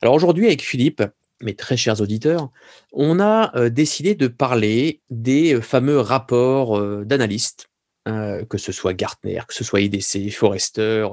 Alors 0.00 0.14
aujourd'hui 0.14 0.46
avec 0.46 0.62
Philippe, 0.62 1.02
mes 1.42 1.54
très 1.54 1.76
chers 1.76 2.00
auditeurs, 2.00 2.50
on 2.92 3.20
a 3.20 3.68
décidé 3.70 4.14
de 4.14 4.26
parler 4.26 5.02
des 5.10 5.60
fameux 5.60 6.00
rapports 6.00 7.04
d'analystes 7.04 7.70
euh, 8.08 8.46
que 8.46 8.56
ce 8.56 8.72
soit 8.72 8.94
Gartner, 8.94 9.42
que 9.46 9.52
ce 9.52 9.62
soit 9.62 9.82
IDC, 9.82 10.30
Forrester, 10.32 11.06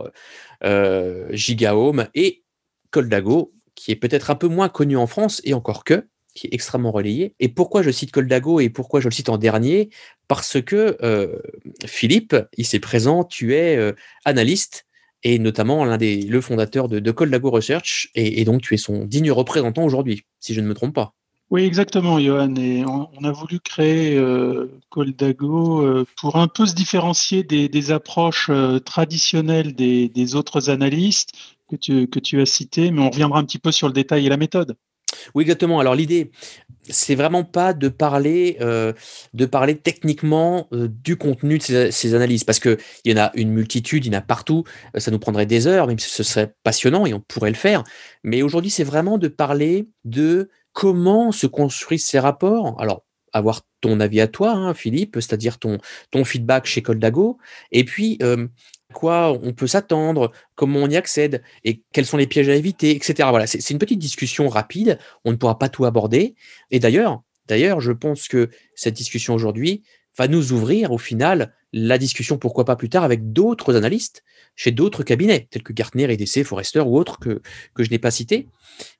euh, 0.63 1.27
Gigahome 1.31 2.07
et 2.15 2.43
Coldago, 2.91 3.53
qui 3.75 3.91
est 3.91 3.97
peut-être 3.97 4.31
un 4.31 4.35
peu 4.35 4.47
moins 4.47 4.69
connu 4.69 4.95
en 4.95 5.05
France 5.05 5.41
et 5.43 5.53
encore 5.53 5.83
que, 5.83 6.07
qui 6.37 6.47
est 6.47 6.53
extrêmement 6.53 6.91
relayé. 6.91 7.33
Et 7.39 7.49
pourquoi 7.49 7.81
je 7.81 7.91
cite 7.91 8.11
Coldago 8.11 8.59
et 8.59 8.69
pourquoi 8.69 8.99
je 8.99 9.07
le 9.07 9.13
cite 9.13 9.29
en 9.29 9.37
dernier? 9.37 9.89
Parce 10.27 10.61
que 10.61 10.97
euh, 11.01 11.39
Philippe, 11.85 12.35
il 12.57 12.65
s'est 12.65 12.79
présent, 12.79 13.23
tu 13.23 13.55
es 13.55 13.93
analyste 14.25 14.85
et 15.23 15.39
notamment 15.39 15.83
l'un 15.83 15.97
des 15.97 16.21
le 16.21 16.41
fondateur 16.41 16.87
de, 16.87 17.11
Coldago 17.11 17.49
Research 17.49 18.09
et, 18.15 18.43
donc 18.45 18.61
tu 18.61 18.73
es 18.73 18.77
son 18.77 19.05
digne 19.05 19.31
représentant 19.31 19.83
aujourd'hui, 19.83 20.23
si 20.39 20.53
je 20.53 20.61
ne 20.61 20.67
me 20.67 20.73
trompe 20.73 20.93
pas. 20.93 21.13
Oui, 21.49 21.63
exactement, 21.63 22.19
Johan. 22.19 22.55
Et 22.55 22.83
on, 22.85 23.23
a 23.23 23.31
voulu 23.31 23.61
créer 23.61 24.17
euh, 24.17 24.69
Coldago 24.89 25.81
euh, 25.81 26.05
pour 26.19 26.35
un 26.35 26.47
peu 26.49 26.65
se 26.65 26.75
différencier 26.75 27.43
des, 27.43 27.91
approches 27.91 28.49
euh, 28.49 28.79
traditionnelles 28.79 29.73
des, 29.73 30.35
autres 30.35 30.69
analystes 30.69 31.31
que 31.69 31.77
tu, 31.77 32.07
que 32.07 32.19
tu 32.19 32.41
as 32.41 32.45
cités, 32.45 32.91
mais 32.91 33.01
on 33.01 33.09
reviendra 33.09 33.39
un 33.39 33.45
petit 33.45 33.59
peu 33.59 33.71
sur 33.71 33.87
le 33.87 33.93
détail 33.93 34.25
et 34.25 34.29
la 34.29 34.35
méthode. 34.35 34.75
Oui, 35.35 35.43
exactement. 35.43 35.79
Alors 35.79 35.95
l'idée, 35.95 36.31
c'est 36.89 37.15
vraiment 37.15 37.43
pas 37.43 37.73
de 37.73 37.89
parler, 37.89 38.57
de 38.59 39.45
parler 39.45 39.77
techniquement 39.77 40.69
du 40.71 41.17
contenu 41.17 41.57
de 41.57 41.91
ces, 41.91 42.15
analyses, 42.15 42.43
parce 42.43 42.59
qu'il 42.59 42.77
y 43.05 43.13
en 43.13 43.17
a 43.17 43.31
une 43.35 43.51
multitude, 43.51 44.05
il 44.05 44.13
y 44.13 44.15
en 44.15 44.19
a 44.19 44.21
partout. 44.21 44.63
Ça 44.97 45.11
nous 45.11 45.19
prendrait 45.19 45.45
des 45.45 45.67
heures, 45.67 45.87
même 45.87 45.99
si 45.99 46.09
ce 46.09 46.23
serait 46.23 46.53
passionnant 46.63 47.05
et 47.05 47.13
on 47.13 47.19
pourrait 47.19 47.49
le 47.49 47.55
faire. 47.55 47.83
Mais 48.23 48.41
aujourd'hui, 48.41 48.71
c'est 48.71 48.83
vraiment 48.83 49.17
de 49.17 49.27
parler 49.27 49.89
de 50.05 50.49
comment 50.73 51.31
se 51.31 51.47
construisent 51.47 52.05
ces 52.05 52.19
rapports 52.19 52.79
Alors, 52.79 53.03
avoir 53.33 53.61
ton 53.81 53.99
avis 53.99 54.21
à 54.21 54.27
toi, 54.27 54.51
hein, 54.51 54.73
Philippe, 54.73 55.15
c'est-à-dire 55.15 55.59
ton, 55.59 55.77
ton 56.11 56.23
feedback 56.23 56.65
chez 56.65 56.81
Coldago, 56.81 57.37
et 57.71 57.83
puis 57.83 58.17
euh, 58.21 58.47
quoi 58.93 59.37
on 59.43 59.53
peut 59.53 59.67
s'attendre, 59.67 60.31
comment 60.55 60.79
on 60.79 60.89
y 60.89 60.95
accède, 60.95 61.43
et 61.63 61.81
quels 61.93 62.05
sont 62.05 62.17
les 62.17 62.27
pièges 62.27 62.49
à 62.49 62.55
éviter, 62.55 62.95
etc. 62.95 63.29
Voilà, 63.29 63.47
c'est 63.47 63.69
une 63.69 63.79
petite 63.79 63.99
discussion 63.99 64.47
rapide, 64.47 64.97
on 65.25 65.31
ne 65.31 65.37
pourra 65.37 65.59
pas 65.59 65.69
tout 65.69 65.85
aborder. 65.85 66.35
Et 66.71 66.79
d'ailleurs, 66.79 67.21
d'ailleurs, 67.47 67.81
je 67.81 67.91
pense 67.91 68.27
que 68.27 68.49
cette 68.75 68.95
discussion 68.95 69.33
aujourd'hui 69.33 69.83
va 70.17 70.27
nous 70.27 70.51
ouvrir 70.51 70.91
au 70.91 70.97
final 70.97 71.53
la 71.73 71.97
discussion, 71.97 72.37
pourquoi 72.37 72.65
pas 72.65 72.75
plus 72.75 72.89
tard, 72.89 73.03
avec 73.03 73.33
d'autres 73.33 73.75
analystes 73.75 74.23
chez 74.55 74.71
d'autres 74.71 75.03
cabinets, 75.03 75.47
tels 75.51 75.63
que 75.63 75.73
Gartner, 75.73 76.11
EDC, 76.11 76.43
Forrester 76.43 76.79
ou 76.79 76.97
autres 76.97 77.19
que, 77.19 77.41
que 77.75 77.83
je 77.83 77.91
n'ai 77.91 77.99
pas 77.99 78.09
cités. 78.09 78.47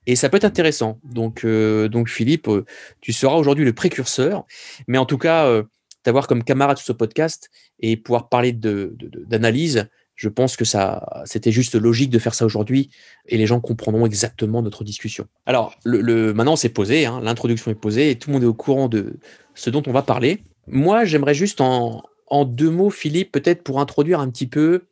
Et 0.05 0.15
ça 0.15 0.29
peut 0.29 0.37
être 0.37 0.45
intéressant. 0.45 0.99
Donc, 1.03 1.43
euh, 1.43 1.87
donc 1.87 2.09
Philippe, 2.09 2.47
euh, 2.47 2.65
tu 3.01 3.13
seras 3.13 3.35
aujourd'hui 3.35 3.65
le 3.65 3.73
précurseur. 3.73 4.45
Mais 4.87 4.97
en 4.97 5.05
tout 5.05 5.17
cas, 5.17 5.47
euh, 5.47 5.63
t'avoir 6.03 6.27
comme 6.27 6.43
camarade 6.43 6.77
sur 6.77 6.87
ce 6.87 6.93
podcast 6.93 7.49
et 7.79 7.97
pouvoir 7.97 8.29
parler 8.29 8.53
d'analyse, 8.53 9.75
de, 9.75 9.89
je 10.15 10.29
pense 10.29 10.55
que 10.57 10.65
ça, 10.65 11.23
c'était 11.25 11.51
juste 11.51 11.75
logique 11.75 12.09
de 12.09 12.19
faire 12.19 12.33
ça 12.33 12.45
aujourd'hui 12.45 12.89
et 13.27 13.37
les 13.37 13.45
gens 13.45 13.59
comprendront 13.59 14.05
exactement 14.05 14.61
notre 14.61 14.83
discussion. 14.83 15.27
Alors, 15.45 15.75
le, 15.83 16.33
maintenant 16.33 16.55
c'est 16.55 16.69
posé, 16.69 17.05
hein, 17.05 17.21
l'introduction 17.23 17.69
est 17.71 17.75
posée 17.75 18.09
et 18.09 18.17
tout 18.17 18.29
le 18.29 18.33
monde 18.33 18.43
est 18.43 18.47
au 18.47 18.53
courant 18.53 18.89
de 18.89 19.19
ce 19.53 19.69
dont 19.69 19.83
on 19.85 19.91
va 19.91 20.01
parler. 20.01 20.43
Moi, 20.67 21.05
j'aimerais 21.05 21.35
juste 21.35 21.61
en, 21.61 22.03
en 22.27 22.45
deux 22.45 22.69
mots, 22.69 22.89
Philippe, 22.89 23.31
peut-être 23.31 23.63
pour 23.63 23.79
introduire 23.79 24.19
un 24.19 24.29
petit 24.29 24.47
peu, 24.47 24.85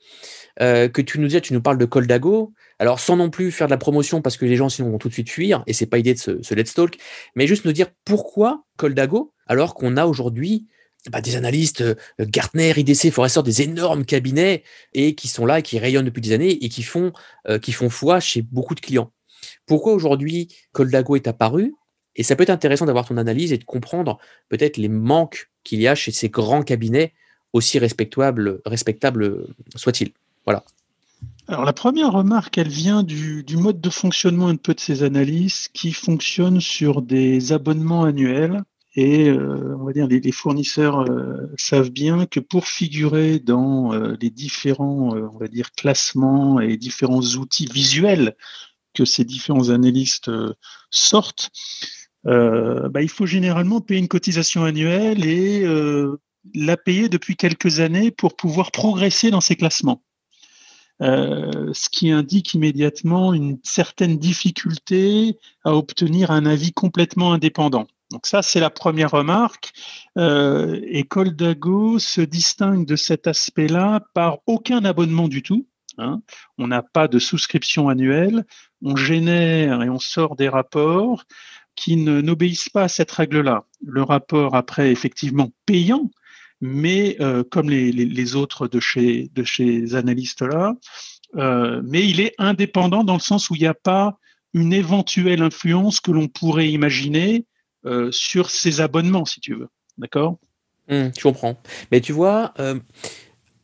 euh, 0.62 0.88
que 0.88 1.02
tu 1.02 1.20
nous 1.20 1.28
dis, 1.28 1.42
tu 1.42 1.54
nous 1.54 1.62
parles 1.62 1.78
de 1.78 1.86
Coldago. 1.86 2.54
Alors, 2.80 3.00
sans 3.00 3.18
non 3.18 3.30
plus 3.30 3.52
faire 3.52 3.68
de 3.68 3.72
la 3.72 3.78
promotion 3.78 4.22
parce 4.22 4.38
que 4.38 4.46
les 4.46 4.56
gens 4.56 4.70
sinon 4.70 4.92
vont 4.92 4.98
tout 4.98 5.10
de 5.10 5.14
suite 5.14 5.30
fuir, 5.30 5.64
et 5.68 5.74
c'est 5.74 5.86
pas 5.86 5.98
idée 5.98 6.14
de 6.14 6.20
ce, 6.20 6.54
Let's 6.54 6.74
Talk, 6.74 6.98
mais 7.36 7.48
juste 7.48 7.66
nous 7.66 7.72
dire 7.72 7.88
pourquoi 8.04 8.64
Coldago, 8.78 9.34
alors 9.48 9.76
qu'on 9.76 9.98
a 9.98 10.06
aujourd'hui 10.06 10.68
bah, 11.12 11.22
des 11.22 11.36
analystes, 11.36 11.82
euh, 11.82 11.96
Gartner, 12.20 12.74
IDC, 12.76 13.12
Forrester, 13.12 13.44
des 13.44 13.62
énormes 13.62 14.06
cabinets, 14.06 14.64
et 14.94 15.16
qui 15.16 15.28
sont 15.28 15.46
là, 15.46 15.62
qui 15.62 15.80
rayonnent 15.80 16.06
depuis 16.06 16.22
des 16.22 16.34
années, 16.34 16.64
et 16.64 16.70
qui 16.70 16.84
font, 16.84 17.12
euh, 17.48 17.60
qui 17.60 17.72
font 17.72 17.90
foi 17.90 18.20
chez 18.20 18.42
beaucoup 18.42 18.76
de 18.76 18.82
clients. 18.82 19.12
Pourquoi 19.66 19.94
aujourd'hui 19.94 20.48
Coldago 20.72 21.16
est 21.16 21.28
apparu? 21.28 21.74
Et 22.16 22.24
ça 22.24 22.36
peut 22.36 22.44
être 22.44 22.50
intéressant 22.50 22.86
d'avoir 22.86 23.06
ton 23.06 23.18
analyse 23.18 23.52
et 23.52 23.58
de 23.58 23.66
comprendre 23.66 24.20
peut-être 24.50 24.78
les 24.78 24.90
manques 24.90 25.50
qu'il 25.64 25.82
y 25.82 25.88
a 25.88 25.96
chez 25.96 26.12
ces 26.12 26.30
grands 26.30 26.64
cabinets 26.64 27.14
aussi 27.52 27.80
respectable, 27.80 28.62
respectable 28.66 29.48
soit-il. 29.76 30.12
Voilà. 30.46 30.64
Alors 31.48 31.64
la 31.64 31.74
première 31.74 32.12
remarque, 32.12 32.58
elle 32.58 32.70
vient 32.70 33.04
du, 33.04 33.46
mode 33.52 33.80
de 33.80 33.90
fonctionnement 33.90 34.48
un 34.48 34.56
peu 34.56 34.74
de 34.74 34.80
ces 34.80 35.04
analyses 35.04 35.68
qui 35.74 35.94
fonctionnent 35.94 36.62
sur 36.62 37.02
des 37.02 37.54
abonnements 37.54 38.04
annuels. 38.04 38.64
Et 38.96 39.28
euh, 39.30 39.76
on 39.78 39.84
va 39.84 39.94
dire 39.94 40.08
les, 40.08 40.32
fournisseurs 40.32 41.02
euh, 41.02 41.48
savent 41.58 41.90
bien 41.90 42.26
que 42.26 42.40
pour 42.40 42.68
figurer 42.68 43.40
dans 43.40 43.94
euh, 43.94 44.16
les 44.22 44.30
différents, 44.30 45.16
on 45.16 45.38
va 45.38 45.48
dire 45.48 45.72
classements 45.72 46.60
et 46.62 46.78
différents 46.78 47.22
outils 47.22 47.68
visuels 47.68 48.36
que 48.94 49.04
ces 49.04 49.26
différents 49.26 49.70
analystes 49.70 50.32
sortent, 50.90 51.50
bah, 52.24 53.02
il 53.02 53.10
faut 53.10 53.26
généralement 53.26 53.82
payer 53.82 54.00
une 54.00 54.08
cotisation 54.08 54.64
annuelle 54.64 55.26
et 55.26 55.66
l'a 56.54 56.78
payé 56.78 57.10
depuis 57.10 57.36
quelques 57.36 57.82
années 57.82 58.10
pour 58.10 58.38
pouvoir 58.38 58.72
progresser 58.72 59.32
dans 59.32 59.42
ses 59.42 59.58
classements. 59.58 60.02
Euh, 61.02 61.74
ce 61.74 61.90
qui 61.90 62.10
indique 62.10 62.54
immédiatement 62.54 63.34
une 63.34 63.60
certaine 63.64 64.18
difficulté 64.18 65.38
à 65.66 65.76
obtenir 65.76 66.32
un 66.32 66.46
avis 66.46 66.72
complètement 66.72 67.34
indépendant. 67.34 67.88
Donc 68.16 68.28
ça, 68.28 68.42
c'est 68.42 68.62
la 68.62 68.70
première 68.70 69.12
remarque. 69.12 69.74
Euh, 70.18 70.80
et 70.86 71.04
se 71.04 72.22
distingue 72.22 72.86
de 72.86 72.96
cet 72.96 73.28
aspect-là 73.28 74.06
par 74.14 74.38
aucun 74.46 74.86
abonnement 74.86 75.28
du 75.28 75.44
tout. 75.44 75.68
Hein. 75.98 76.22
On 76.58 76.68
n'a 76.68 76.82
pas 76.82 77.10
de 77.10 77.20
souscription 77.20 77.90
annuelle. 77.90 78.46
On 78.82 78.96
génère 78.96 79.84
et 79.84 79.90
on 79.90 80.00
sort 80.00 80.38
des 80.38 80.48
rapports 80.48 81.26
qui 81.76 81.98
n'obéissent 81.98 82.70
pas 82.70 82.84
à 82.84 82.88
cette 82.88 83.12
règle-là. 83.12 83.66
Le 83.86 84.02
rapport, 84.02 84.56
après, 84.56 84.94
effectivement 84.94 85.52
payant, 85.66 86.10
mais 86.62 87.18
euh, 87.20 87.44
comme 87.44 87.70
les, 87.70 88.36
autres 88.36 88.70
de 88.70 88.80
chez, 88.80 89.30
de 89.36 89.44
chez 89.44 89.94
analystes-là, 89.94 90.76
euh, 91.36 91.82
mais 91.84 92.08
il 92.08 92.22
est 92.22 92.34
indépendant 92.38 93.04
dans 93.04 93.16
le 93.16 93.20
sens 93.20 93.50
où 93.50 93.56
il 93.56 93.62
n'y 93.62 93.68
a 93.68 93.74
pas 93.74 94.18
une 94.54 94.72
éventuelle 94.72 95.42
influence 95.42 96.00
que 96.00 96.12
l'on 96.12 96.30
pourrait 96.30 96.72
imaginer 96.72 97.46
euh, 97.86 98.12
sur 98.12 98.50
ces 98.50 98.82
abonnements, 98.82 99.26
si 99.26 99.40
tu 99.40 99.56
veux. 99.56 99.68
D'accord? 99.98 100.38
Mmh, 100.90 101.10
Je 101.18 101.22
comprends. 101.22 101.58
Mais 101.92 102.02
tu 102.02 102.14
vois, 102.14 102.54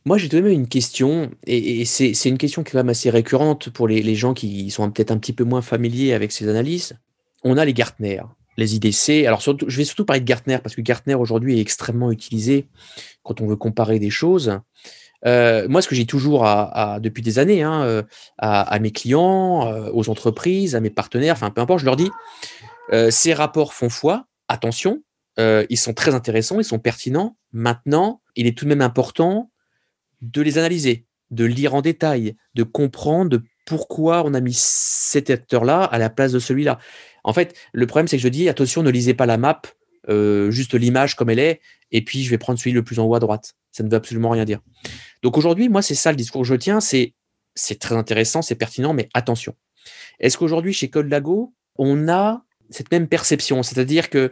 moi 0.06 0.18
j'ai 0.18 0.30
tout 0.30 0.38
même 0.38 0.48
une 0.48 0.68
question, 0.68 1.32
et, 1.46 1.86
c'est 1.86 2.26
une 2.26 2.38
question 2.38 2.64
qui 2.64 2.70
est 2.70 2.72
quand 2.72 2.80
même 2.80 2.90
assez 2.90 3.10
récurrente 3.10 3.70
pour 3.70 3.88
les, 3.88 4.16
gens 4.16 4.34
qui 4.34 4.72
sont 4.72 4.90
peut-être 4.92 5.12
un 5.12 5.18
petit 5.18 5.34
peu 5.34 5.44
moins 5.44 5.62
familiers 5.62 6.14
avec 6.14 6.32
ces 6.32 6.48
analyses. 6.48 6.98
On 7.44 7.58
a 7.58 7.66
les 7.66 7.74
Gartner 7.74 8.22
les 8.58 8.76
IDC. 8.76 9.26
Alors, 9.26 9.40
je 9.42 9.78
vais 9.78 9.86
surtout 9.86 10.04
parler 10.04 10.20
de 10.20 10.26
Gartner 10.26 10.58
parce 10.62 10.76
que 10.76 10.82
Gartner 10.82 11.16
aujourd'hui 11.16 11.58
est 11.58 11.62
extrêmement 11.62 12.12
utilisé 12.12 12.68
quand 13.24 13.40
on 13.40 13.48
veut 13.48 13.56
comparer 13.56 13.98
des 13.98 14.10
choses. 14.10 14.60
moi, 15.26 15.82
ce 15.82 15.88
que 15.88 15.96
j'ai 15.96 16.06
toujours 16.06 16.46
à, 16.46 17.00
depuis 17.02 17.24
des 17.24 17.40
années 17.40 17.64
hein, 17.64 18.04
à, 18.38 18.80
mes 18.80 18.92
clients, 18.92 19.90
aux 19.94 20.10
entreprises, 20.10 20.76
à 20.76 20.80
mes 20.80 20.90
partenaires, 20.90 21.34
enfin 21.34 21.50
peu 21.50 21.62
importe, 21.62 21.80
je 21.80 21.86
leur 21.86 21.96
dis 21.96 22.12
ces 23.10 23.34
rapports 23.34 23.74
font 23.74 23.90
foi. 23.90 24.28
Attention, 24.48 25.04
ils 25.38 25.78
sont 25.78 25.94
très 25.94 26.14
intéressants, 26.14 26.60
ils 26.60 26.66
sont 26.66 26.80
pertinents. 26.80 27.38
Maintenant, 27.52 28.22
il 28.36 28.48
est 28.48 28.58
tout 28.58 28.66
de 28.66 28.70
même 28.70 28.82
important 28.82 29.52
de 30.22 30.42
les 30.42 30.58
analyser, 30.58 31.06
de 31.30 31.46
lire 31.46 31.74
en 31.74 31.82
détail, 31.82 32.36
de 32.54 32.64
comprendre 32.64 33.40
pourquoi 33.66 34.24
on 34.26 34.34
a 34.34 34.40
mis 34.40 34.56
cet 34.56 35.30
acteur-là 35.30 35.84
à 35.84 35.98
la 35.98 36.10
place 36.10 36.32
de 36.32 36.40
celui-là. 36.40 36.80
En 37.24 37.34
fait, 37.34 37.56
le 37.74 37.88
problème, 37.88 38.08
c'est 38.08 38.18
que 38.18 38.24
je 38.24 38.28
dis 38.28 38.50
attention, 38.50 38.84
ne 38.84 38.90
lisez 38.90 39.14
pas 39.14 39.26
la 39.26 39.38
map, 39.38 39.62
juste 40.50 40.74
l'image 40.74 41.16
comme 41.16 41.30
elle 41.30 41.40
est, 41.40 41.62
et 41.92 42.04
puis 42.04 42.24
je 42.24 42.30
vais 42.30 42.38
prendre 42.38 42.60
celui 42.60 42.72
le 42.72 42.84
plus 42.84 43.00
en 43.00 43.06
haut 43.06 43.16
à 43.16 43.20
droite. 43.20 43.54
Ça 43.72 43.84
ne 43.84 43.90
veut 43.90 43.96
absolument 43.96 44.30
rien 44.30 44.46
dire. 44.46 44.60
Donc 45.24 45.38
aujourd'hui, 45.38 45.70
moi, 45.70 45.82
c'est 45.82 45.96
ça 45.96 46.12
le 46.12 46.18
discours 46.18 46.42
que 46.42 46.48
je 46.48 46.56
tiens. 46.56 46.82
C'est 46.82 47.14
c'est 47.56 47.80
très 47.80 47.96
intéressant, 47.96 48.42
c'est 48.42 48.56
pertinent, 48.56 48.94
mais 48.94 49.10
attention. 49.14 49.56
Est-ce 50.20 50.38
qu'aujourd'hui, 50.38 50.74
chez 50.74 50.90
Code 50.90 51.10
Lago, 51.10 51.54
on 51.78 52.08
a 52.10 52.44
cette 52.72 52.92
même 52.92 53.08
perception 53.08 53.64
C'est-à-dire 53.64 54.10
que, 54.10 54.32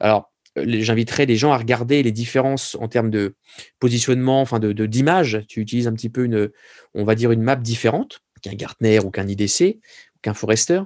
alors, 0.00 0.30
j'inviterai 0.56 1.26
les 1.26 1.36
gens 1.36 1.52
à 1.52 1.58
regarder 1.58 2.02
les 2.02 2.12
différences 2.12 2.76
en 2.80 2.88
termes 2.88 3.10
de 3.10 3.34
positionnement, 3.78 4.40
enfin 4.40 4.58
de 4.58 4.72
d'image. 4.86 5.44
Tu 5.48 5.60
utilises 5.60 5.86
un 5.86 5.92
petit 5.92 6.08
peu 6.08 6.24
une, 6.24 6.50
on 6.94 7.04
va 7.04 7.14
dire 7.14 7.30
une 7.30 7.42
map 7.42 7.56
différente 7.56 8.20
qu'un 8.42 8.54
Gartner 8.54 9.00
ou 9.00 9.10
qu'un 9.10 9.28
IDC 9.28 9.78
ou 10.16 10.18
qu'un 10.22 10.34
Forester. 10.34 10.82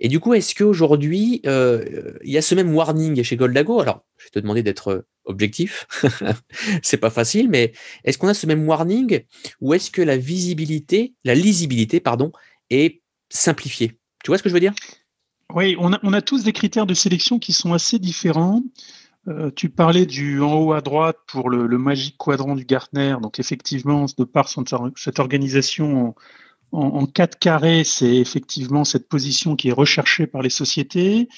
Et 0.00 0.08
du 0.08 0.20
coup, 0.20 0.34
est-ce 0.34 0.54
qu'aujourd'hui, 0.54 1.40
euh, 1.46 2.12
il 2.24 2.32
y 2.32 2.38
a 2.38 2.42
ce 2.42 2.54
même 2.54 2.74
warning 2.74 3.22
chez 3.22 3.36
Goldago? 3.36 3.80
Alors, 3.80 4.04
je 4.18 4.24
vais 4.24 4.30
te 4.30 4.38
demander 4.38 4.62
d'être 4.62 5.06
objectif. 5.24 5.86
c'est 6.82 6.96
pas 6.98 7.10
facile, 7.10 7.48
mais 7.48 7.72
est-ce 8.04 8.18
qu'on 8.18 8.28
a 8.28 8.34
ce 8.34 8.46
même 8.46 8.66
warning? 8.66 9.20
Ou 9.60 9.74
est-ce 9.74 9.90
que 9.90 10.02
la 10.02 10.16
visibilité, 10.16 11.14
la 11.24 11.34
lisibilité, 11.34 12.00
pardon, 12.00 12.32
est 12.70 13.02
simplifiée? 13.30 13.98
Tu 14.24 14.30
vois 14.30 14.38
ce 14.38 14.42
que 14.42 14.48
je 14.48 14.54
veux 14.54 14.60
dire? 14.60 14.74
Oui, 15.54 15.76
on 15.78 15.92
a, 15.92 15.98
on 16.02 16.12
a 16.12 16.22
tous 16.22 16.42
des 16.44 16.52
critères 16.52 16.86
de 16.86 16.94
sélection 16.94 17.38
qui 17.38 17.52
sont 17.52 17.72
assez 17.72 17.98
différents. 17.98 18.62
Euh, 19.28 19.50
tu 19.54 19.68
parlais 19.68 20.06
du 20.06 20.40
en 20.40 20.54
haut 20.54 20.72
à 20.72 20.80
droite 20.80 21.18
pour 21.26 21.50
le, 21.50 21.66
magique 21.78 22.16
quadrant 22.16 22.54
du 22.54 22.64
Gartner. 22.64 23.16
Donc 23.20 23.38
effectivement, 23.38 24.06
de 24.16 24.24
par 24.24 24.48
cette 24.48 25.18
organisation 25.18 26.14
en, 26.72 26.80
en, 26.80 27.06
quatre 27.06 27.38
carrés, 27.38 27.84
c'est 27.84 28.16
effectivement 28.16 28.84
cette 28.84 29.08
position 29.08 29.56
qui 29.56 29.68
est 29.68 29.72
recherchée 29.72 30.26
par 30.26 30.42
les 30.42 30.50
sociétés. 30.50 31.28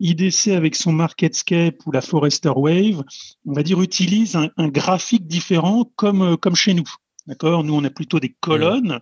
IDC 0.00 0.48
avec 0.48 0.74
son 0.74 0.92
Marketscape 0.92 1.86
ou 1.86 1.92
la 1.92 2.00
Forester 2.00 2.52
Wave, 2.56 3.04
on 3.46 3.52
va 3.52 3.62
dire, 3.62 3.80
utilise 3.80 4.36
un, 4.36 4.50
un 4.56 4.68
graphique 4.68 5.26
différent 5.26 5.90
comme, 5.96 6.22
euh, 6.22 6.36
comme 6.36 6.56
chez 6.56 6.74
nous. 6.74 6.88
D'accord? 7.26 7.64
Nous, 7.64 7.74
on 7.74 7.82
a 7.84 7.90
plutôt 7.90 8.20
des 8.20 8.28
colonnes. 8.28 8.98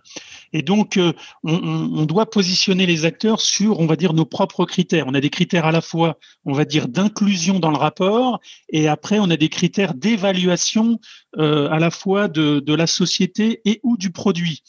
Et 0.53 0.61
donc, 0.61 0.95
euh, 0.95 1.11
on, 1.43 2.05
doit 2.05 2.29
positionner 2.29 2.85
les 2.85 3.03
acteurs 3.03 3.41
sur, 3.41 3.81
on 3.81 3.85
va 3.85 3.97
dire, 3.97 4.13
nos 4.13 4.25
propres 4.25 4.65
critères. 4.65 5.07
On 5.07 5.13
a 5.13 5.19
des 5.19 5.29
critères 5.29 5.65
à 5.65 5.73
la 5.73 5.81
fois, 5.81 6.17
on 6.45 6.53
va 6.53 6.63
dire, 6.63 6.87
d'inclusion 6.87 7.59
dans 7.59 7.71
le 7.71 7.77
rapport, 7.77 8.39
et 8.69 8.87
après, 8.87 9.19
on 9.19 9.29
a 9.29 9.35
des 9.35 9.49
critères 9.49 9.93
d'évaluation 9.93 10.99
euh, 11.37 11.69
à 11.69 11.79
la 11.79 11.91
fois 11.91 12.29
de, 12.29 12.61
de, 12.61 12.73
la 12.73 12.87
société 12.87 13.61
et 13.65 13.81
ou 13.83 13.97
du 13.97 14.11
produit. 14.11 14.63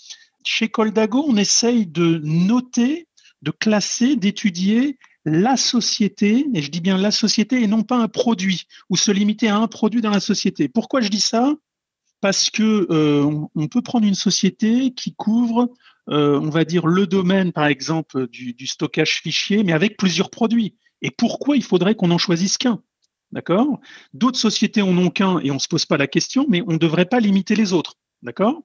Chez 0.45 0.69
Coldago, 0.69 1.25
on 1.27 1.37
essaye 1.37 1.87
de 1.87 2.21
noter, 2.25 3.07
de 3.43 3.53
classer, 3.53 4.17
d'étudier 4.17 4.99
la 5.25 5.57
société, 5.57 6.45
et 6.55 6.61
je 6.61 6.71
dis 6.71 6.81
bien 6.81 6.99
la 6.99 7.11
société 7.11 7.63
et 7.63 7.67
non 7.69 7.83
pas 7.83 7.97
un 7.97 8.09
produit, 8.09 8.65
ou 8.91 8.97
se 8.97 9.13
limiter 9.13 9.49
à 9.49 9.57
un 9.57 9.69
produit 9.69 10.03
dans 10.03 10.11
la 10.11 10.21
société. 10.21 10.69
Pourquoi 10.69 11.01
je 11.01 11.09
dis 11.09 11.21
ça? 11.21 11.55
Parce 12.25 12.49
que 12.49 12.87
euh, 12.89 13.67
peut 13.67 13.83
prendre 13.83 14.07
une 14.07 14.15
société 14.15 14.95
qui 14.95 15.15
couvre, 15.15 15.69
euh, 16.09 16.41
on 16.41 16.49
va 16.49 16.65
dire, 16.65 16.87
le 16.87 17.07
domaine, 17.07 17.53
par 17.53 17.67
exemple, 17.67 18.29
du, 18.29 18.67
stockage 18.67 19.21
fichier, 19.21 19.63
mais 19.63 19.75
avec 19.75 19.99
plusieurs 19.99 20.31
produits. 20.31 20.75
Et 21.03 21.11
pourquoi 21.11 21.55
il 21.55 21.63
faudrait 21.63 21.97
qu'on 21.97 22.11
en 22.11 22.17
choisisse 22.17 22.57
qu'un? 22.57 22.81
D'accord? 23.31 23.79
D'autres 24.15 24.39
sociétés 24.39 24.81
en 24.81 24.97
ont 24.97 25.11
qu'un 25.11 25.39
et 25.41 25.51
on 25.51 25.57
ne 25.57 25.59
se 25.59 25.69
pose 25.69 25.85
pas 25.85 25.99
la 25.99 26.07
question, 26.07 26.47
mais 26.49 26.63
on 26.67 26.73
ne 26.73 26.79
devrait 26.79 27.05
pas 27.05 27.21
limiter 27.21 27.57
les 27.57 27.75
autres. 27.75 27.97
D'accord? 28.23 28.63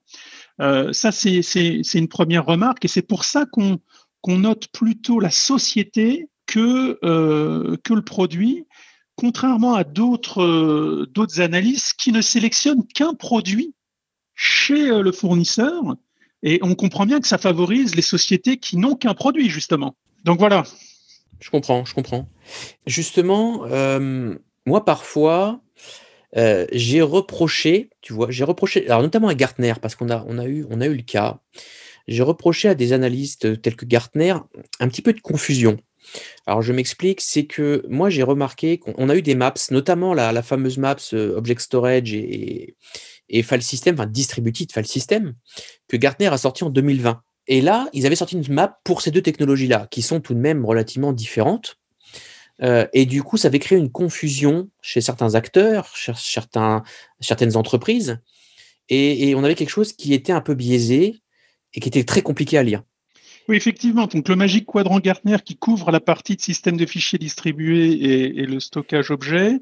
Euh, 0.62 0.94
Ça, 0.94 1.12
c'est 1.12 1.82
une 1.92 2.08
première 2.08 2.46
remarque 2.46 2.86
et 2.86 2.88
c'est 2.88 3.06
pour 3.06 3.24
ça 3.24 3.44
qu'on 3.44 3.78
note 4.26 4.68
plutôt 4.68 5.20
la 5.20 5.30
société 5.30 6.30
que 6.46 6.98
le 7.02 8.02
produit 8.06 8.64
contrairement 9.20 9.74
à 9.74 9.84
d'autres 9.84 10.42
euh, 10.42 11.42
analyses 11.42 11.92
qui 11.92 12.10
ne 12.10 12.22
sélectionnent 12.22 12.86
qu'un 12.86 13.12
produit 13.12 13.74
chez 14.34 14.90
euh, 14.90 15.02
le 15.02 15.12
fournisseur. 15.12 15.96
Et 16.42 16.58
on 16.62 16.74
comprend 16.74 17.04
bien 17.04 17.20
que 17.20 17.28
ça 17.28 17.36
favorise 17.36 17.94
les 17.94 18.02
sociétés 18.02 18.56
qui 18.56 18.78
n'ont 18.78 18.94
qu'un 18.94 19.12
produit, 19.12 19.50
justement. 19.50 19.94
Donc 20.24 20.38
voilà. 20.38 20.62
Je 21.38 21.50
comprends, 21.50 21.84
je 21.84 21.92
comprends. 21.92 22.30
Justement, 22.86 23.66
euh, 23.66 24.34
moi, 24.64 24.86
parfois, 24.86 25.60
j'ai 26.72 27.02
reproché, 27.02 27.90
tu 28.00 28.14
vois, 28.14 28.30
j'ai 28.30 28.44
reproché, 28.44 28.86
alors 28.86 29.02
notamment 29.02 29.28
à 29.28 29.34
Gartner, 29.34 29.74
parce 29.82 29.96
qu'on 29.96 30.08
a, 30.08 30.24
on 30.28 30.38
a, 30.38 30.44
a 30.44 30.46
eu 30.46 30.64
le 30.96 31.02
cas, 31.02 31.40
j'ai 32.08 32.22
reproché 32.22 32.68
à 32.68 32.74
des 32.74 32.94
analystes 32.94 33.60
tels 33.60 33.76
que 33.76 33.84
Gartner 33.84 34.34
un 34.78 34.88
petit 34.88 35.02
peu 35.02 35.12
de 35.12 35.20
confusion. 35.20 35.78
Alors 36.46 36.62
je 36.62 36.72
m'explique, 36.72 37.20
c'est 37.20 37.46
que 37.46 37.84
moi 37.88 38.10
j'ai 38.10 38.22
remarqué 38.22 38.78
qu'on 38.78 39.08
a 39.08 39.16
eu 39.16 39.22
des 39.22 39.34
maps, 39.34 39.54
notamment 39.70 40.14
la, 40.14 40.42
fameuse 40.42 40.78
maps 40.78 40.96
euh, 41.12 41.36
Object 41.36 41.60
Storage 41.60 42.12
et, 42.14 42.74
File 43.42 43.62
System, 43.62 43.94
enfin 43.94 44.06
Distributed 44.06 44.72
File 44.72 44.86
System, 44.86 45.34
que 45.88 45.96
Gartner 45.96 46.26
a 46.26 46.38
sorti 46.38 46.64
en 46.64 46.70
2020. 46.70 47.22
Et 47.46 47.60
là, 47.60 47.88
ils 47.92 48.06
avaient 48.06 48.16
sorti 48.16 48.36
une 48.36 48.52
map 48.52 48.80
pour 48.84 49.02
ces 49.02 49.10
deux 49.10 49.22
technologies-là, 49.22 49.86
qui 49.90 50.02
sont 50.02 50.20
tout 50.20 50.34
de 50.34 50.40
même 50.40 50.64
relativement 50.64 51.12
différentes. 51.12 51.78
Euh, 52.62 52.86
et 52.92 53.06
du 53.06 53.22
coup, 53.22 53.36
ça 53.36 53.48
avait 53.48 53.58
créé 53.58 53.78
une 53.78 53.90
confusion 53.90 54.68
chez 54.82 55.00
certains 55.00 55.34
acteurs, 55.34 55.94
chez 55.94 56.12
certaines 57.20 57.56
entreprises. 57.56 58.18
et, 58.88 59.34
on 59.36 59.44
avait 59.44 59.54
quelque 59.54 59.70
chose 59.70 59.92
qui 59.92 60.12
était 60.14 60.32
un 60.32 60.40
peu 60.40 60.54
biaisé 60.54 61.22
et 61.74 61.80
qui 61.80 61.88
était 61.88 62.04
très 62.04 62.22
compliqué 62.22 62.58
à 62.58 62.62
lire. 62.62 62.82
Oui, 63.50 63.56
effectivement. 63.56 64.06
Donc, 64.06 64.28
le 64.28 64.36
magique 64.36 64.64
quadrant 64.64 65.00
Gartner 65.00 65.38
qui 65.44 65.56
couvre 65.56 65.90
la 65.90 65.98
partie 65.98 66.36
de 66.36 66.40
système 66.40 66.76
de 66.76 66.86
fichiers 66.86 67.18
distribués 67.18 67.90
et, 68.38 68.46
le 68.46 68.60
stockage 68.60 69.10
objet, 69.10 69.60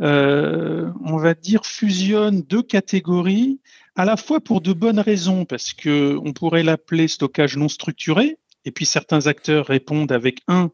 euh, 0.00 0.90
on 1.04 1.18
va 1.18 1.34
dire, 1.34 1.66
fusionne 1.66 2.40
deux 2.40 2.62
catégories, 2.62 3.60
à 3.94 4.06
la 4.06 4.16
fois 4.16 4.40
pour 4.40 4.62
de 4.62 4.72
bonnes 4.72 5.00
raisons, 5.00 5.44
parce 5.44 5.74
que 5.74 6.18
on 6.24 6.32
pourrait 6.32 6.62
l'appeler 6.62 7.08
stockage 7.08 7.58
non 7.58 7.68
structuré, 7.68 8.38
et 8.64 8.70
puis 8.70 8.86
certains 8.86 9.26
acteurs 9.26 9.66
répondent 9.66 10.12
avec 10.12 10.40
un 10.48 10.70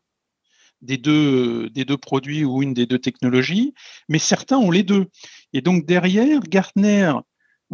des 0.83 0.99
deux, 0.99 1.69
des 1.71 1.85
deux 1.85 1.99
produits 1.99 2.45
ou 2.45 2.63
une 2.63 2.75
des 2.75 2.87
deux 2.87 3.01
technologies, 3.01 3.75
mais 4.09 4.21
certains 4.21 4.59
ont 4.59 4.71
les 4.71 4.85
deux. 4.85 5.07
Et 5.53 5.63
donc 5.63 5.85
derrière, 5.85 6.43
Gartner 6.43 7.13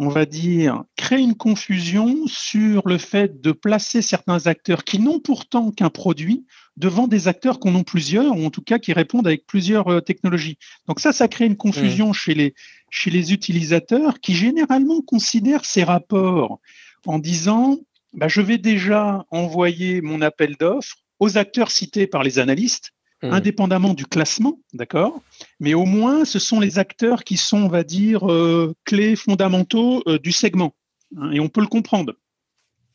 on 0.01 0.07
va 0.07 0.25
dire, 0.25 0.85
créer 0.95 1.19
une 1.19 1.35
confusion 1.35 2.25
sur 2.25 2.87
le 2.87 2.97
fait 2.97 3.41
de 3.41 3.51
placer 3.51 4.01
certains 4.01 4.47
acteurs 4.47 4.85
qui 4.85 4.97
n'ont 4.97 5.19
pourtant 5.19 5.71
qu'un 5.71 5.89
produit 5.89 6.45
devant 6.77 7.07
des 7.09 7.27
acteurs 7.27 7.59
qu'on 7.59 7.75
en 7.75 7.83
plusieurs, 7.83 8.37
ou 8.37 8.45
en 8.45 8.49
tout 8.49 8.61
cas 8.61 8.79
qui 8.79 8.93
répondent 8.93 9.27
avec 9.27 9.45
plusieurs 9.45 9.89
euh, 9.89 9.99
technologies. 9.99 10.57
Donc 10.87 11.01
ça, 11.01 11.11
ça 11.11 11.27
crée 11.27 11.45
une 11.45 11.57
confusion 11.57 12.11
mmh. 12.11 12.13
chez, 12.13 12.33
les, 12.33 12.53
chez 12.89 13.11
les 13.11 13.33
utilisateurs 13.33 14.21
qui 14.21 14.35
généralement 14.35 15.01
considèrent 15.01 15.65
ces 15.65 15.83
rapports 15.83 16.61
en 17.05 17.19
disant, 17.19 17.77
bah, 18.13 18.29
je 18.29 18.39
vais 18.39 18.57
déjà 18.57 19.25
envoyer 19.31 19.99
mon 19.99 20.21
appel 20.21 20.55
d'offres 20.57 20.95
aux 21.19 21.37
acteurs 21.37 21.71
cités 21.71 22.07
par 22.07 22.23
les 22.23 22.39
analystes 22.39 22.93
Mmh. 23.21 23.33
indépendamment 23.33 23.93
du 23.93 24.05
classement, 24.05 24.61
d'accord 24.73 25.21
Mais 25.59 25.73
au 25.73 25.83
moins, 25.83 26.23
ce 26.23 26.39
sont 26.39 26.61
les 26.61 26.79
acteurs 26.79 27.25
qui 27.25 27.35
sont, 27.35 27.63
on 27.63 27.67
va 27.67 27.83
dire, 27.83 28.31
euh, 28.31 28.73
clés 28.85 29.17
fondamentaux 29.17 30.01
euh, 30.07 30.17
du 30.19 30.31
segment. 30.31 30.73
Hein, 31.17 31.31
et 31.33 31.41
on 31.41 31.49
peut 31.49 31.59
le 31.59 31.67
comprendre. 31.67 32.13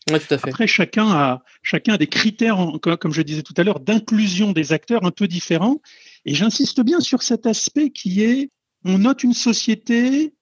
tout 0.07 0.15
à 0.15 0.39
fait. 0.39 0.49
Après, 0.49 0.67
chacun 0.67 1.11
a, 1.11 1.43
chacun 1.63 1.95
a 1.95 1.99
des 1.99 2.07
critères, 2.07 2.57
comme 2.81 3.13
je 3.13 3.21
disais 3.21 3.43
tout 3.43 3.53
à 3.59 3.65
l'heure, 3.65 3.81
d'inclusion 3.81 4.53
des 4.53 4.73
acteurs 4.73 5.05
un 5.05 5.11
peu 5.11 5.29
différents. 5.29 5.83
Et 6.25 6.35
j'insiste 6.35 6.81
bien 6.81 7.01
sur 7.01 7.23
cet 7.23 7.45
aspect 7.45 7.91
qui 7.91 8.23
est, 8.23 8.51
on 8.87 8.97
note 8.97 9.25
une 9.25 9.35
société 9.35 10.33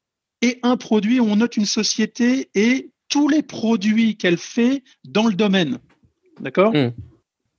et 0.42 0.60
un 0.62 0.76
produit, 0.76 1.18
on 1.20 1.34
note 1.34 1.56
une 1.56 1.66
société 1.66 2.50
et 2.54 2.92
tous 3.08 3.28
les 3.28 3.42
produits 3.42 4.16
qu'elle 4.16 4.38
fait 4.38 4.84
dans 5.04 5.26
le 5.26 5.34
domaine. 5.34 5.78
D'accord? 6.38 6.72
Mmh. 6.72 6.92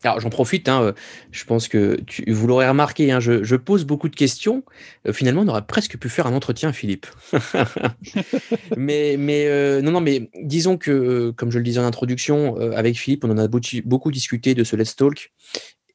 Alors 0.04 0.20
j'en 0.20 0.30
profite, 0.30 0.68
hein, 0.68 0.82
euh, 0.84 0.94
je 1.32 1.46
pense 1.46 1.68
que 1.68 1.98
vous 2.28 2.48
l'aurez 2.48 2.68
remarqué, 2.68 3.12
hein, 3.12 3.20
je, 3.20 3.56
pose 3.56 3.86
beaucoup 3.86 4.10
de 4.10 4.16
questions. 4.16 4.64
Euh, 5.08 5.14
finalement, 5.14 5.42
on 5.42 5.48
aurait 5.48 5.66
presque 5.66 5.98
pu 5.98 6.10
faire 6.10 6.28
un 6.28 6.34
entretien, 6.34 6.74
Philippe. 6.74 7.08
mais 8.78 9.16
mais 9.18 9.48
euh, 9.48 9.82
non, 9.82 9.92
non, 9.92 10.02
mais 10.02 10.30
disons 10.42 10.78
que, 10.78 11.32
comme 11.32 11.52
je 11.52 11.58
le 11.58 11.64
disais 11.64 11.80
en 11.80 11.86
introduction, 11.86 12.58
avec 12.74 12.98
Philippe, 12.98 13.24
on 13.24 13.32
en 13.32 13.38
a 13.38 13.48
beaucoup 13.48 14.12
discuté 14.12 14.56
de 14.56 14.64
ce 14.64 14.76
Let's 14.76 14.96
Talk. 14.96 15.32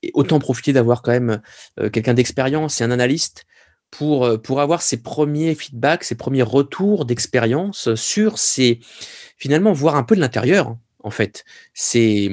Et 0.02 0.12
autant 0.14 0.38
profiter 0.38 0.72
d'avoir 0.72 1.02
quand 1.02 1.10
même 1.10 1.40
quelqu'un 1.92 2.14
d'expérience 2.14 2.80
et 2.80 2.84
un 2.84 2.92
analyste 2.92 3.46
pour, 3.90 4.40
pour 4.42 4.60
avoir 4.60 4.80
ces 4.80 5.02
premiers 5.02 5.56
feedbacks, 5.56 6.04
ces 6.04 6.14
premiers 6.14 6.42
retours 6.42 7.04
d'expérience 7.04 7.94
sur 7.96 8.38
ces, 8.38 8.78
finalement, 9.36 9.72
voir 9.72 9.96
un 9.96 10.04
peu 10.04 10.14
de 10.14 10.20
l'intérieur, 10.20 10.76
en 11.02 11.10
fait, 11.10 11.44
ces, 11.74 12.30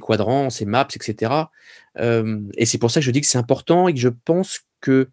quadrants, 0.00 0.50
ces 0.50 0.64
maps, 0.64 0.88
etc. 0.94 1.32
Euh, 1.98 2.40
et 2.56 2.66
c'est 2.66 2.78
pour 2.78 2.90
ça 2.90 3.00
que 3.00 3.06
je 3.06 3.10
dis 3.10 3.20
que 3.20 3.26
c'est 3.26 3.38
important 3.38 3.88
et 3.88 3.94
que 3.94 4.00
je 4.00 4.08
pense 4.08 4.60
que 4.80 5.08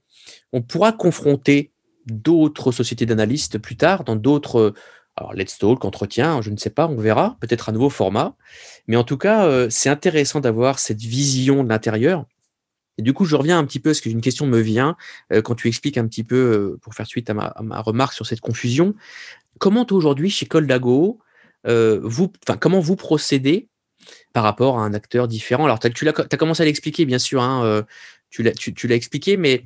on 0.54 0.62
pourra 0.62 0.92
confronter 0.92 1.72
d'autres 2.06 2.72
sociétés 2.72 3.06
d'analystes 3.06 3.58
plus 3.58 3.78
tard 3.78 4.04
dans 4.04 4.16
d'autres 4.16 4.74
alors, 5.18 5.34
Let's 5.34 5.58
Talk, 5.58 5.84
entretien, 5.84 6.42
je 6.42 6.50
ne 6.50 6.58
sais 6.58 6.70
pas, 6.70 6.88
on 6.88 6.96
verra, 6.96 7.38
peut-être 7.42 7.70
un 7.70 7.74
nouveau 7.74 7.90
format. 7.90 8.36
Mais 8.88 8.96
en 8.96 9.04
tout 9.04 9.18
cas, 9.18 9.46
euh, 9.46 9.68
c'est 9.70 9.90
intéressant 9.90 10.40
d'avoir 10.40 10.80
cette 10.80 11.02
vision 11.02 11.64
de 11.64 11.70
l'intérieur. 11.70 12.26
Et 12.98 13.02
du 13.02 13.14
coup, 13.14 13.26
je 13.26 13.36
reviens 13.36 13.60
un 13.60 13.66
petit 13.66 13.80
peu, 13.80 13.90
parce 13.90 14.02
qu'une 14.02 14.22
question 14.22 14.48
me 14.48 14.60
vient, 14.60 14.96
euh, 15.34 15.42
quand 15.42 15.56
tu 15.56 15.68
expliques 15.68 15.98
un 15.98 16.08
petit 16.08 16.24
peu, 16.24 16.78
pour 16.82 16.94
faire 16.94 17.08
suite 17.08 17.30
à 17.30 17.34
ma, 17.34 17.82
remarque 17.82 18.14
sur 18.14 18.26
cette 18.26 18.40
confusion, 18.40 18.96
comment 19.60 19.86
aujourd'hui, 19.92 20.30
chez 20.30 20.46
Coldago, 20.46 21.20
vous, 21.66 22.32
comment 22.60 22.80
vous 22.80 22.96
procédez 22.96 23.68
par 24.34 24.44
rapport 24.44 24.80
à 24.80 24.84
un 24.84 24.94
acteur 24.94 25.28
différent? 25.28 25.66
Alors, 25.66 25.80
tu 25.80 26.08
as, 26.08 26.38
commencé 26.38 26.64
à 26.64 26.66
l'expliquer, 26.66 27.06
bien 27.06 27.20
sûr, 27.20 27.42
hein, 27.42 27.86
tu 28.30 28.44
l'as 28.44 28.96
expliqué, 28.96 29.38
mais 29.38 29.66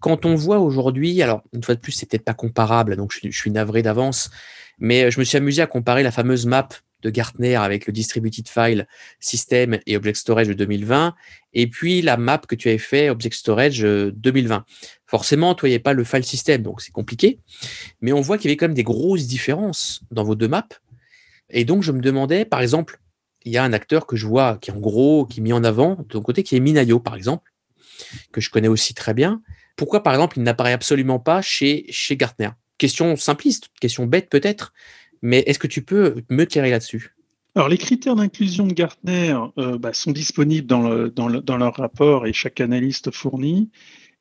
quand 0.00 0.24
on 0.24 0.34
voit 0.34 0.58
aujourd'hui, 0.58 1.22
alors 1.22 1.42
une 1.52 1.62
fois 1.62 1.74
de 1.74 1.80
plus, 1.80 1.92
c'est 1.92 2.06
peut-être 2.06 2.24
pas 2.24 2.34
comparable, 2.34 2.96
donc 2.96 3.12
je, 3.12 3.30
suis 3.30 3.50
navré 3.50 3.82
d'avance, 3.82 4.30
mais 4.78 5.04
euh, 5.04 5.10
je 5.10 5.20
me 5.20 5.24
suis 5.24 5.36
amusé 5.36 5.62
à 5.62 5.66
comparer 5.66 6.02
la 6.02 6.10
fameuse 6.10 6.46
map 6.46 6.68
de 7.02 7.10
Gartner 7.10 7.56
avec 7.56 7.86
le 7.86 7.92
Distributed 7.92 8.48
File 8.48 8.86
System 9.20 9.78
et 9.86 9.96
Object 9.96 10.18
Storage 10.18 10.48
de 10.48 10.54
2020, 10.54 11.14
et 11.54 11.66
puis 11.66 12.02
la 12.02 12.16
map 12.16 12.38
que 12.38 12.54
tu 12.54 12.68
avais 12.68 12.78
fait 12.78 13.08
Object 13.08 13.36
Storage 13.36 13.80
2020. 13.80 14.56
Euh, 14.56 14.60
Forcément, 15.06 15.54
toi, 15.54 15.68
il 15.68 15.72
n'y 15.72 15.74
avait 15.74 15.82
pas 15.82 15.92
le 15.92 16.04
file 16.04 16.24
system, 16.24 16.62
donc 16.62 16.80
c'est 16.80 16.92
compliqué, 16.92 17.38
mais 18.00 18.12
on 18.12 18.20
voit 18.20 18.38
qu'il 18.38 18.48
y 18.48 18.52
avait 18.52 18.56
quand 18.56 18.68
même 18.68 18.74
des 18.74 18.84
grosses 18.84 19.26
différences 19.26 20.02
dans 20.10 20.24
vos 20.24 20.34
deux 20.34 20.48
maps. 20.48 20.68
Et 21.50 21.64
donc, 21.64 21.82
je 21.82 21.92
me 21.92 22.00
demandais, 22.00 22.44
par 22.44 22.60
exemple, 22.60 23.00
il 23.44 23.52
y 23.52 23.56
a 23.56 23.64
un 23.64 23.72
acteur 23.72 24.06
que 24.06 24.16
je 24.16 24.26
vois 24.26 24.58
qui 24.60 24.70
est 24.70 24.74
en 24.74 24.80
gros, 24.80 25.26
qui 25.26 25.40
est 25.40 25.42
mis 25.42 25.52
en 25.52 25.64
avant 25.64 25.96
de 25.96 26.02
ton 26.02 26.20
côté, 26.20 26.42
qui 26.42 26.56
est 26.56 26.60
Minayo, 26.60 27.00
par 27.00 27.14
exemple, 27.14 27.52
que 28.32 28.40
je 28.40 28.50
connais 28.50 28.68
aussi 28.68 28.94
très 28.94 29.14
bien. 29.14 29.42
Pourquoi, 29.76 30.02
par 30.02 30.12
exemple, 30.12 30.38
il 30.38 30.42
n'apparaît 30.42 30.72
absolument 30.72 31.18
pas 31.18 31.42
chez, 31.42 31.86
chez 31.88 32.16
Gartner? 32.16 32.50
Question 32.78 33.16
simpliste, 33.16 33.68
question 33.80 34.06
bête 34.06 34.28
peut-être, 34.28 34.72
mais 35.22 35.40
est-ce 35.46 35.58
que 35.58 35.66
tu 35.66 35.82
peux 35.82 36.22
me 36.28 36.44
tirer 36.44 36.70
là-dessus? 36.70 37.14
Alors, 37.54 37.68
les 37.68 37.78
critères 37.78 38.14
d'inclusion 38.14 38.66
de 38.66 38.72
Gartner 38.72 39.36
euh, 39.58 39.76
bah, 39.76 39.92
sont 39.92 40.12
disponibles 40.12 40.66
dans, 40.66 41.08
dans, 41.08 41.56
leur 41.56 41.74
rapport 41.74 42.26
et 42.26 42.32
chaque 42.32 42.60
analyste 42.60 43.10
fournit. 43.10 43.70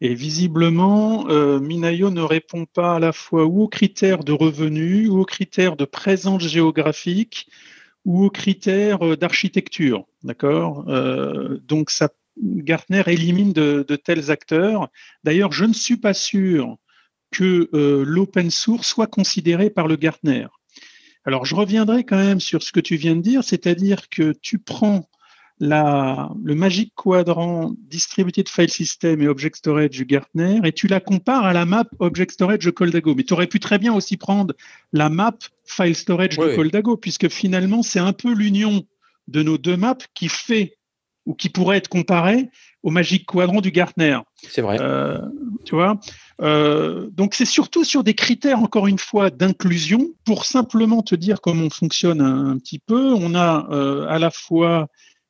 Et 0.01 0.13
visiblement, 0.13 1.27
euh, 1.29 1.59
Minayo 1.59 2.09
ne 2.09 2.21
répond 2.21 2.65
pas 2.65 2.95
à 2.95 2.99
la 2.99 3.11
fois 3.11 3.45
ou 3.45 3.63
aux 3.63 3.67
critères 3.67 4.23
de 4.23 4.31
revenus, 4.31 5.09
ou 5.09 5.19
aux 5.19 5.25
critères 5.25 5.75
de 5.75 5.85
présence 5.85 6.47
géographique, 6.47 7.49
ou 8.05 8.23
aux 8.23 8.29
critères 8.29 9.05
euh, 9.05 9.17
d'architecture. 9.17 10.05
D'accord 10.23 10.85
Donc, 11.67 11.89
ça, 11.89 12.09
Gartner 12.41 13.03
élimine 13.07 13.53
de, 13.53 13.83
tels 13.95 14.31
acteurs. 14.31 14.89
D'ailleurs, 15.23 15.51
je 15.51 15.65
ne 15.65 15.73
suis 15.73 15.97
pas 15.97 16.13
sûr 16.13 16.77
que 17.31 17.69
euh, 17.73 18.03
l'open 18.05 18.49
source 18.49 18.87
soit 18.87 19.07
considéré 19.07 19.69
par 19.69 19.87
le 19.87 19.95
Gartner. 19.95 20.47
Alors, 21.25 21.45
je 21.45 21.55
reviendrai 21.55 22.05
quand 22.05 22.17
même 22.17 22.39
sur 22.39 22.63
ce 22.63 22.71
que 22.71 22.79
tu 22.79 22.95
viens 22.95 23.15
de 23.15 23.21
dire, 23.21 23.43
c'est-à-dire 23.43 24.09
que 24.09 24.33
tu 24.41 24.57
prends 24.57 25.08
la, 25.59 26.31
le 26.43 26.55
Magic 26.55 26.93
Quadrant 26.95 27.73
Distributed 27.89 28.47
File 28.47 28.69
System 28.69 29.21
et 29.21 29.27
Object 29.27 29.57
Storage 29.57 29.91
du 29.91 30.05
Gartner 30.05 30.59
et 30.63 30.71
tu 30.71 30.87
la 30.87 30.99
compares 30.99 31.45
à 31.45 31.53
la 31.53 31.65
map 31.65 31.85
Object 31.99 32.31
Storage 32.31 32.65
de 32.65 32.71
Coldago. 32.71 33.13
Mais 33.15 33.23
tu 33.23 33.33
aurais 33.33 33.47
pu 33.47 33.59
très 33.59 33.77
bien 33.77 33.93
aussi 33.93 34.17
prendre 34.17 34.53
la 34.93 35.09
map 35.09 35.37
File 35.65 35.95
Storage 35.95 36.37
de 36.37 36.55
Coldago, 36.55 36.97
puisque 36.97 37.29
finalement, 37.29 37.83
c'est 37.83 37.99
un 37.99 38.13
peu 38.13 38.33
l'union 38.33 38.83
de 39.27 39.43
nos 39.43 39.57
deux 39.57 39.77
maps 39.77 39.97
qui 40.15 40.29
fait 40.29 40.77
ou 41.25 41.35
qui 41.35 41.49
pourrait 41.49 41.77
être 41.77 41.89
comparée 41.89 42.49
au 42.81 42.89
Magic 42.89 43.25
Quadrant 43.25 43.61
du 43.61 43.71
Gartner. 43.71 44.17
C'est 44.41 44.61
vrai. 44.61 44.77
Euh, 44.79 45.19
tu 45.65 45.75
vois 45.75 45.99
euh, 46.41 47.09
donc 47.11 47.33
c'est 47.33 47.45
surtout 47.45 47.83
sur 47.83 48.03
des 48.03 48.13
critères, 48.13 48.59
encore 48.59 48.87
une 48.87 48.97
fois, 48.97 49.29
d'inclusion. 49.29 50.13
Pour 50.25 50.45
simplement 50.45 51.01
te 51.01 51.13
dire 51.13 51.41
comment 51.41 51.65
on 51.65 51.69
fonctionne 51.69 52.21
un, 52.21 52.57
petit 52.57 52.79
peu, 52.79 53.13
on 53.13 53.35
a 53.35 53.67
euh, 53.71 54.07
à 54.07 54.19
la 54.19 54.31
fois 54.31 54.87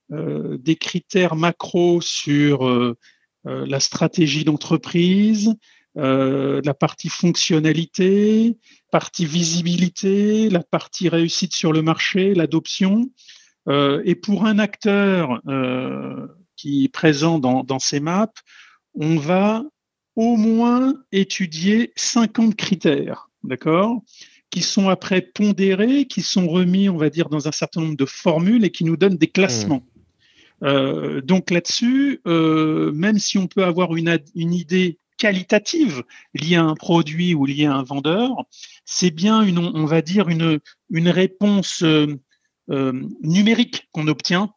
des 0.10 0.76
critères 0.76 1.36
macro 1.36 2.02
sur 2.02 2.96
la 3.46 3.80
stratégie 3.80 4.44
d'entreprise, 4.44 5.56
la 5.96 6.74
partie 6.74 7.10
fonctionnalité, 7.10 8.58
partie 8.92 9.26
visibilité, 9.26 10.50
la 10.50 10.64
partie 10.64 11.10
réussite 11.10 11.54
sur 11.54 11.74
le 11.74 11.82
marché, 11.82 12.34
l'adoption. 12.34 13.10
et 13.70 14.16
pour 14.16 14.46
un 14.46 14.60
acteur 14.60 15.42
qui 16.56 16.86
est 16.86 16.94
présent 16.94 17.40
dans, 17.40 17.64
dans 17.64 17.80
ces 17.80 18.00
maps, 18.00 18.34
on 18.96 19.18
va 19.18 19.64
au 20.16 20.36
moins 20.36 20.96
étudier 21.12 21.94
50 21.96 22.56
critères, 22.56 23.30
d'accord 23.44 24.02
qui 24.50 24.62
sont 24.62 24.90
après 24.90 25.22
pondérés, 25.22 26.06
qui 26.06 26.22
sont 26.22 26.48
remis, 26.48 26.90
on 26.90 26.98
va 26.98 27.10
dire, 27.10 27.30
dans 27.30 27.48
un 27.48 27.52
certain 27.52 27.82
nombre 27.82 27.98
de 27.98 28.06
formules 28.06 28.66
et 28.66 28.72
qui 28.72 28.84
nous 28.84 28.98
donnent 28.98 29.18
des 29.18 29.28
classements. 29.28 29.84
Euh, 30.64 31.22
donc 31.22 31.52
là-dessus, 31.52 32.22
euh, 32.28 32.92
même 32.92 33.20
si 33.20 33.38
on 33.38 33.48
peut 33.48 33.64
avoir 33.64 33.96
une, 33.96 34.20
une, 34.36 34.54
idée 34.54 34.98
qualitative 35.18 36.04
liée 36.34 36.56
à 36.56 36.64
un 36.64 36.76
produit 36.76 37.34
ou 37.34 37.46
liée 37.46 37.66
à 37.66 37.76
un 37.76 37.84
vendeur, 37.84 38.44
c'est 38.86 39.12
bien 39.12 39.42
une, 39.42 39.60
on 39.60 39.86
va 39.86 40.02
dire, 40.02 40.30
une, 40.30 40.60
une 40.90 41.10
réponse 41.10 41.84
euh, 41.84 42.18
numérique 43.24 43.88
qu'on 43.92 44.08
obtient 44.08 44.52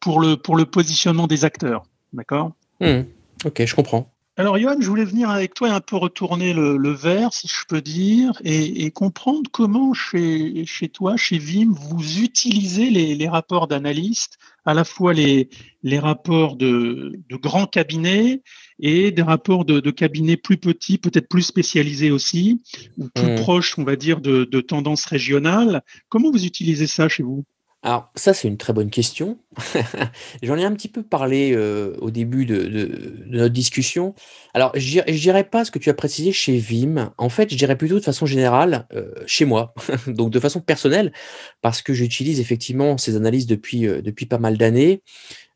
pour, 0.00 0.20
le, 0.20 0.36
pour 0.36 0.56
le 0.56 0.66
positionnement 0.66 1.26
des 1.26 1.44
acteurs. 1.44 1.82
D'accord? 2.12 2.52
Mmh. 2.80 3.00
Ok, 3.44 3.64
je 3.64 3.74
comprends. 3.74 4.14
Alors, 4.36 4.58
Johan, 4.58 4.76
je 4.80 4.88
voulais 4.88 5.04
venir 5.04 5.30
avec 5.30 5.54
toi 5.54 5.68
et 5.68 5.70
un 5.70 5.80
peu 5.80 5.94
retourner 5.94 6.52
le, 6.52 6.76
le 6.76 6.90
verre, 6.90 7.32
si 7.32 7.46
je 7.46 7.64
peux 7.68 7.80
dire, 7.80 8.32
et, 8.42 8.84
et 8.84 8.90
comprendre 8.90 9.48
comment 9.52 9.94
chez, 9.94 10.64
chez, 10.66 10.88
toi, 10.88 11.16
chez 11.16 11.38
Vim, 11.38 11.72
vous 11.72 12.20
utilisez 12.20 12.90
les, 12.90 13.14
les 13.14 13.28
rapports 13.28 13.68
d'analystes, 13.68 14.38
à 14.64 14.74
la 14.74 14.84
fois 14.84 15.12
les, 15.12 15.48
les 15.82 15.98
rapports 15.98 16.56
de, 16.56 17.20
de, 17.28 17.36
grands 17.36 17.66
cabinets 17.66 18.42
et 18.78 19.10
des 19.10 19.22
rapports 19.22 19.64
de, 19.64 19.80
de 19.80 19.90
cabinets 19.90 20.36
plus 20.36 20.56
petits, 20.56 20.98
peut-être 20.98 21.28
plus 21.28 21.42
spécialisés 21.42 22.10
aussi, 22.10 22.62
ou 22.96 23.08
plus 23.08 23.32
mmh. 23.32 23.34
proches, 23.36 23.78
on 23.78 23.84
va 23.84 23.96
dire, 23.96 24.20
de, 24.20 24.44
de 24.44 24.60
tendances 24.60 25.04
régionales. 25.04 25.82
Comment 26.08 26.30
vous 26.30 26.46
utilisez 26.46 26.86
ça 26.86 27.08
chez 27.08 27.22
vous? 27.22 27.44
Alors, 27.84 28.10
ça, 28.14 28.32
c'est 28.32 28.48
une 28.48 28.56
très 28.56 28.72
bonne 28.72 28.88
question. 28.88 29.38
J'en 30.42 30.56
ai 30.56 30.64
un 30.64 30.72
petit 30.72 30.88
peu 30.88 31.02
parlé 31.02 31.52
euh, 31.52 31.94
au 32.00 32.10
début 32.10 32.46
de, 32.46 33.26
notre 33.26 33.52
discussion. 33.52 34.14
Alors, 34.54 34.72
je 34.74 35.00
ne 35.00 35.12
dirais 35.12 35.44
pas 35.44 35.66
ce 35.66 35.70
que 35.70 35.78
tu 35.78 35.90
as 35.90 35.94
précisé 35.94 36.32
chez 36.32 36.56
Vim. 36.56 37.12
En 37.18 37.28
fait, 37.28 37.50
je 37.50 37.56
dirais 37.56 37.76
plutôt 37.76 37.98
de 37.98 38.04
façon 38.04 38.24
générale 38.24 38.86
euh, 38.94 39.12
chez 39.26 39.44
moi, 39.44 39.74
donc 40.06 40.30
de 40.30 40.40
façon 40.40 40.62
personnelle, 40.62 41.12
parce 41.60 41.82
que 41.82 41.92
j'utilise 41.92 42.40
effectivement 42.40 42.96
ces 42.96 43.16
analyses 43.16 43.46
depuis, 43.46 43.86
euh, 43.86 44.00
depuis 44.00 44.24
pas 44.24 44.38
mal 44.38 44.56
d'années 44.56 45.02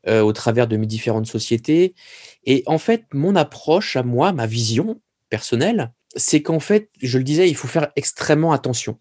au 0.07 0.31
travers 0.31 0.67
de 0.67 0.75
mes 0.75 0.87
différentes 0.87 1.27
sociétés. 1.27 1.93
Et 2.45 2.63
en 2.65 2.79
fait, 2.79 3.03
mon 3.13 3.35
approche 3.35 3.95
à 3.95 4.01
moi, 4.01 4.31
ma 4.31 4.47
vision 4.47 4.99
personnelle, 5.29 5.91
c'est 6.15 6.41
qu'en 6.41 6.61
fait, 6.61 6.89
je 7.01 7.17
le 7.17 7.23
disais, 7.23 7.49
il 7.49 7.55
faut 7.55 7.67
faire 7.67 7.89
extrêmement 7.95 8.51
attention. 8.51 8.97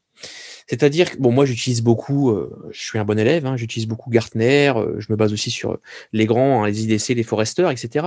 C'est-à-dire 0.68 1.12
que, 1.12 1.16
bon, 1.16 1.32
moi, 1.32 1.46
j'utilise 1.46 1.82
beaucoup, 1.82 2.30
euh, 2.30 2.54
je 2.70 2.80
suis 2.80 2.98
un 2.98 3.04
bon 3.04 3.18
élève, 3.18 3.46
hein, 3.46 3.56
j'utilise 3.56 3.88
beaucoup 3.88 4.10
Gartner, 4.10 4.70
euh, 4.76 5.00
je 5.00 5.06
me 5.10 5.16
base 5.16 5.32
aussi 5.32 5.50
sur 5.50 5.78
les 6.12 6.26
grands, 6.26 6.62
hein, 6.62 6.66
les 6.66 6.84
IDC, 6.84 7.14
les 7.14 7.22
Foresters, 7.22 7.70
etc. 7.70 8.06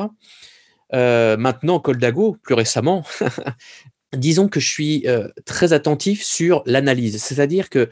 Euh, 0.93 1.37
maintenant, 1.37 1.79
Coldago, 1.79 2.37
plus 2.43 2.53
récemment, 2.53 3.03
disons 4.15 4.47
que 4.47 4.59
je 4.59 4.69
suis 4.69 5.05
très 5.45 5.73
attentif 5.73 6.23
sur 6.23 6.61
l'analyse. 6.67 7.21
C'est-à-dire 7.23 7.69
que 7.69 7.89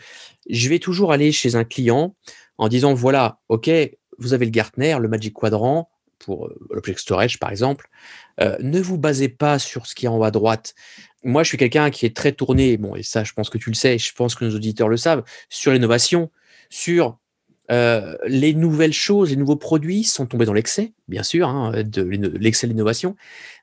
je 0.49 0.69
vais 0.69 0.79
toujours 0.79 1.11
aller 1.11 1.31
chez 1.31 1.55
un 1.55 1.63
client 1.63 2.15
en 2.59 2.67
disant, 2.67 2.93
voilà, 2.93 3.39
OK, 3.47 3.71
vous 4.19 4.33
avez 4.33 4.45
le 4.45 4.51
Gartner, 4.51 4.97
le 4.99 5.07
Magic 5.07 5.33
Quadrant, 5.33 5.89
pour 6.19 6.49
l'Object 6.69 6.99
Storage, 6.99 7.39
par 7.39 7.49
exemple. 7.49 7.87
ne 8.37 8.81
vous 8.81 8.97
basez 8.97 9.29
pas 9.29 9.57
sur 9.57 9.87
ce 9.87 9.95
qui 9.95 10.05
est 10.05 10.09
en 10.09 10.17
haut 10.17 10.25
à 10.25 10.31
droite 10.31 10.75
moi, 11.23 11.43
je 11.43 11.49
suis 11.49 11.57
quelqu'un 11.57 11.89
qui 11.89 12.05
est 12.05 12.15
très 12.15 12.31
tourné, 12.31 12.77
bon, 12.77 12.95
et 12.95 13.03
ça, 13.03 13.23
je 13.23 13.33
pense 13.33 13.49
que 13.49 13.57
tu 13.57 13.69
le 13.69 13.75
sais, 13.75 13.97
je 13.97 14.13
pense 14.13 14.35
que 14.35 14.45
nos 14.45 14.55
auditeurs 14.55 14.89
le 14.89 14.97
savent, 14.97 15.23
sur 15.49 15.71
l'innovation, 15.71 16.31
sur 16.69 17.17
euh, 17.71 18.15
les 18.25 18.53
nouvelles 18.53 18.93
choses, 18.93 19.29
les 19.29 19.35
nouveaux 19.35 19.55
produits 19.55 20.03
sont 20.03 20.25
tombés 20.25 20.45
dans 20.45 20.53
l'excès, 20.53 20.93
bien 21.07 21.23
sûr, 21.23 21.47
hein, 21.47 21.83
de 21.83 22.01
l'excès 22.01 22.67
de 22.67 22.71
l'innovation. 22.71 23.15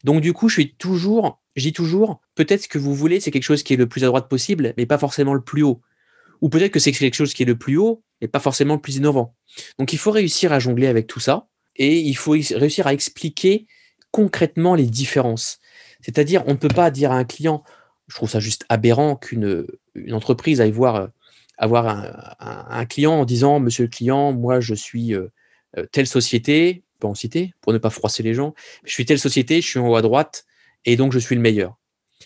Donc, 0.04 0.20
du 0.20 0.32
coup, 0.32 0.48
je 0.48 0.54
suis 0.54 0.74
toujours, 0.74 1.42
je 1.56 1.62
dis 1.62 1.72
toujours, 1.72 2.20
peut-être 2.34 2.62
ce 2.64 2.68
que 2.68 2.78
vous 2.78 2.94
voulez, 2.94 3.20
c'est 3.20 3.30
quelque 3.30 3.42
chose 3.42 3.62
qui 3.62 3.74
est 3.74 3.76
le 3.76 3.88
plus 3.88 4.04
à 4.04 4.06
droite 4.06 4.28
possible, 4.28 4.74
mais 4.76 4.86
pas 4.86 4.98
forcément 4.98 5.34
le 5.34 5.42
plus 5.42 5.62
haut. 5.62 5.80
Ou 6.40 6.48
peut-être 6.48 6.72
que 6.72 6.78
c'est 6.78 6.92
quelque 6.92 7.14
chose 7.14 7.34
qui 7.34 7.42
est 7.42 7.46
le 7.46 7.58
plus 7.58 7.78
haut, 7.78 8.04
et 8.20 8.28
pas 8.28 8.40
forcément 8.40 8.74
le 8.74 8.80
plus 8.80 8.96
innovant. 8.96 9.34
Donc, 9.78 9.92
il 9.92 9.98
faut 9.98 10.10
réussir 10.10 10.52
à 10.52 10.58
jongler 10.58 10.86
avec 10.86 11.06
tout 11.06 11.20
ça, 11.20 11.48
et 11.74 11.98
il 11.98 12.14
faut 12.16 12.32
réussir 12.32 12.86
à 12.86 12.92
expliquer 12.92 13.66
concrètement 14.12 14.74
les 14.74 14.86
différences. 14.86 15.58
C'est-à-dire, 16.06 16.44
on 16.46 16.52
ne 16.52 16.56
peut 16.56 16.68
pas 16.68 16.92
dire 16.92 17.10
à 17.10 17.16
un 17.16 17.24
client, 17.24 17.64
je 18.06 18.14
trouve 18.14 18.30
ça 18.30 18.38
juste 18.38 18.64
aberrant 18.68 19.16
qu'une 19.16 19.66
une 19.96 20.14
entreprise 20.14 20.60
aille 20.60 20.70
voir 20.70 21.08
avoir 21.58 21.88
un, 22.38 22.86
client 22.86 23.14
en 23.14 23.24
disant 23.24 23.58
Monsieur 23.58 23.82
le 23.82 23.90
client, 23.90 24.32
moi 24.32 24.60
je 24.60 24.72
suis 24.72 25.14
telle 25.90 26.06
société, 26.06 26.84
pas 27.00 27.08
en 27.08 27.16
citer, 27.16 27.54
pour 27.60 27.72
ne 27.72 27.78
pas 27.78 27.90
froisser 27.90 28.22
les 28.22 28.34
gens, 28.34 28.54
je 28.84 28.92
suis 28.92 29.04
telle 29.04 29.18
société, 29.18 29.60
je 29.60 29.66
suis 29.66 29.80
en 29.80 29.88
haut 29.88 29.96
à 29.96 30.02
droite, 30.02 30.44
et 30.84 30.94
donc 30.94 31.12
je 31.12 31.18
suis 31.18 31.34
le 31.34 31.40
meilleur. 31.40 31.76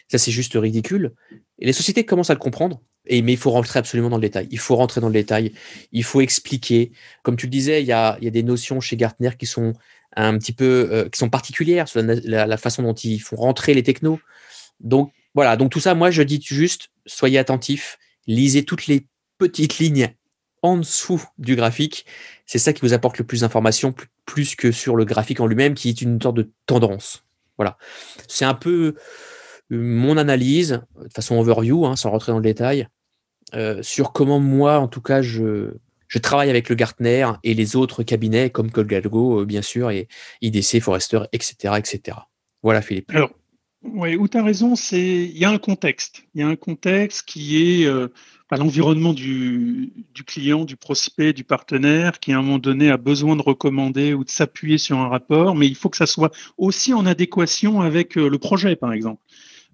Ça, 0.08 0.18
c'est 0.18 0.30
juste 0.30 0.52
ridicule. 0.54 1.14
Les 1.58 1.72
sociétés 1.72 2.04
commencent 2.04 2.28
à 2.28 2.34
le 2.34 2.38
comprendre. 2.38 2.82
Mais 3.08 3.32
il 3.32 3.38
faut 3.38 3.50
rentrer 3.50 3.78
absolument 3.78 4.10
dans 4.10 4.18
le 4.18 4.22
détail. 4.22 4.46
Il 4.50 4.58
faut 4.58 4.76
rentrer 4.76 5.00
dans 5.00 5.08
le 5.08 5.14
détail. 5.14 5.52
Il 5.90 6.04
faut 6.04 6.20
expliquer. 6.20 6.92
Comme 7.22 7.36
tu 7.36 7.46
le 7.46 7.50
disais, 7.50 7.82
il 7.82 7.86
y 7.86 7.92
a 7.92 8.18
des 8.20 8.42
notions 8.42 8.80
chez 8.80 8.96
Gartner 8.96 9.30
qui 9.38 9.46
sont 9.46 9.72
un 10.16 10.36
petit 10.38 10.52
peu, 10.52 10.88
euh, 10.90 11.08
qui 11.08 11.18
sont 11.18 11.30
particulières 11.30 11.88
sur 11.88 12.02
la, 12.02 12.56
façon 12.56 12.82
dont 12.82 12.94
ils 12.94 13.18
font 13.18 13.36
rentrer 13.36 13.74
les 13.74 13.82
technos. 13.82 14.20
Donc, 14.80 15.12
voilà. 15.34 15.56
Donc, 15.56 15.70
tout 15.70 15.80
ça, 15.80 15.94
moi, 15.94 16.10
je 16.10 16.22
dis 16.22 16.40
juste, 16.42 16.90
soyez 17.06 17.38
attentifs. 17.38 17.98
Lisez 18.26 18.64
toutes 18.64 18.86
les 18.86 19.06
petites 19.38 19.78
lignes 19.78 20.14
en 20.62 20.76
dessous 20.76 21.22
du 21.38 21.56
graphique. 21.56 22.06
C'est 22.46 22.58
ça 22.58 22.72
qui 22.72 22.82
vous 22.82 22.92
apporte 22.92 23.18
le 23.18 23.24
plus 23.24 23.40
d'informations, 23.40 23.94
plus 24.26 24.54
que 24.54 24.72
sur 24.72 24.96
le 24.96 25.04
graphique 25.04 25.40
en 25.40 25.46
lui-même, 25.46 25.74
qui 25.74 25.88
est 25.88 26.02
une 26.02 26.20
sorte 26.20 26.36
de 26.36 26.50
tendance. 26.66 27.24
Voilà. 27.56 27.78
C'est 28.28 28.44
un 28.44 28.54
peu 28.54 28.94
mon 29.70 30.16
analyse, 30.16 30.82
de 31.02 31.12
façon 31.14 31.36
overview, 31.36 31.86
hein, 31.86 31.96
sans 31.96 32.10
rentrer 32.10 32.32
dans 32.32 32.38
le 32.38 32.44
détail, 32.44 32.88
euh, 33.54 33.82
sur 33.82 34.12
comment 34.12 34.40
moi, 34.40 34.78
en 34.78 34.88
tout 34.88 35.00
cas, 35.00 35.22
je, 35.22 35.74
je 36.10 36.18
travaille 36.18 36.50
avec 36.50 36.68
le 36.68 36.74
Gartner 36.74 37.26
et 37.44 37.54
les 37.54 37.76
autres 37.76 38.02
cabinets 38.02 38.50
comme 38.50 38.70
Colgalgo, 38.70 39.40
euh, 39.40 39.44
bien 39.46 39.62
sûr, 39.62 39.90
et 39.90 40.08
IDC, 40.42 40.80
Forrester, 40.80 41.20
etc., 41.32 41.74
etc. 41.78 42.18
Voilà, 42.62 42.82
Philippe. 42.82 43.10
Alors, 43.14 43.30
oui, 43.84 44.16
où 44.16 44.28
tu 44.28 44.36
as 44.36 44.42
raison, 44.42 44.74
c'est 44.74 45.00
il 45.00 45.38
y 45.38 45.44
a 45.44 45.50
un 45.50 45.58
contexte. 45.58 46.24
Il 46.34 46.40
y 46.40 46.44
a 46.44 46.48
un 46.48 46.56
contexte 46.56 47.22
qui 47.26 47.80
est 47.80 47.86
euh, 47.86 48.08
l'environnement 48.50 49.14
du, 49.14 49.92
du, 50.12 50.24
client, 50.24 50.64
du 50.64 50.76
prospect, 50.76 51.32
du 51.32 51.44
partenaire, 51.44 52.18
qui 52.18 52.32
à 52.32 52.38
un 52.38 52.42
moment 52.42 52.58
donné 52.58 52.90
a 52.90 52.96
besoin 52.96 53.36
de 53.36 53.42
recommander 53.42 54.12
ou 54.12 54.24
de 54.24 54.30
s'appuyer 54.30 54.78
sur 54.78 54.98
un 54.98 55.08
rapport, 55.08 55.54
mais 55.54 55.68
il 55.68 55.76
faut 55.76 55.88
que 55.88 55.96
ça 55.96 56.06
soit 56.06 56.34
aussi 56.58 56.92
en 56.92 57.06
adéquation 57.06 57.80
avec 57.80 58.16
le 58.16 58.36
projet, 58.38 58.74
par 58.74 58.92
exemple. 58.92 59.22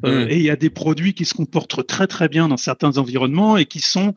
Euh, 0.04 0.26
mm. 0.26 0.30
Et 0.30 0.36
il 0.36 0.42
y 0.42 0.50
a 0.50 0.56
des 0.56 0.70
produits 0.70 1.14
qui 1.14 1.24
se 1.24 1.34
comportent 1.34 1.86
très 1.86 2.06
très 2.06 2.28
bien 2.28 2.48
dans 2.48 2.56
certains 2.56 2.98
environnements 2.98 3.56
et 3.56 3.64
qui 3.64 3.80
sont, 3.80 4.14